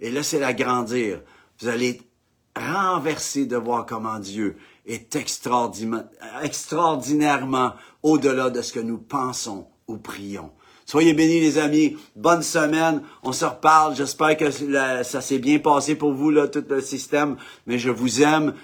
Et 0.00 0.10
laissez-la 0.10 0.54
grandir. 0.54 1.20
Vous 1.60 1.68
allez 1.68 2.00
renverser 2.56 3.44
de 3.44 3.56
voir 3.56 3.84
comment 3.84 4.18
Dieu 4.18 4.56
est 4.86 5.16
extraordinairement 5.16 7.74
au-delà 8.02 8.48
de 8.48 8.62
ce 8.62 8.72
que 8.72 8.80
nous 8.80 8.96
pensons 8.96 9.66
ou 9.86 9.98
prions. 9.98 10.50
Soyez 10.88 11.12
bénis, 11.12 11.40
les 11.40 11.58
amis. 11.58 11.98
Bonne 12.16 12.42
semaine. 12.42 13.02
On 13.22 13.32
se 13.32 13.44
reparle. 13.44 13.94
J'espère 13.94 14.38
que 14.38 14.50
ça 14.50 15.20
s'est 15.20 15.38
bien 15.38 15.58
passé 15.58 15.96
pour 15.96 16.14
vous, 16.14 16.30
là, 16.30 16.48
tout 16.48 16.64
le 16.66 16.80
système. 16.80 17.36
Mais 17.66 17.78
je 17.78 17.90
vous 17.90 18.22
aime. 18.22 18.54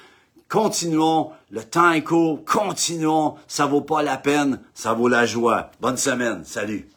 Continuons. 0.49 1.33
Le 1.51 1.63
temps 1.63 1.91
est 1.91 2.03
court. 2.03 2.43
Continuons. 2.47 3.35
Ça 3.47 3.67
vaut 3.67 3.83
pas 3.83 4.03
la 4.03 4.17
peine. 4.17 4.61
Ça 4.73 4.95
vaut 4.95 5.09
la 5.09 5.27
joie. 5.27 5.71
Bonne 5.83 5.99
semaine. 5.99 6.45
Salut. 6.47 6.89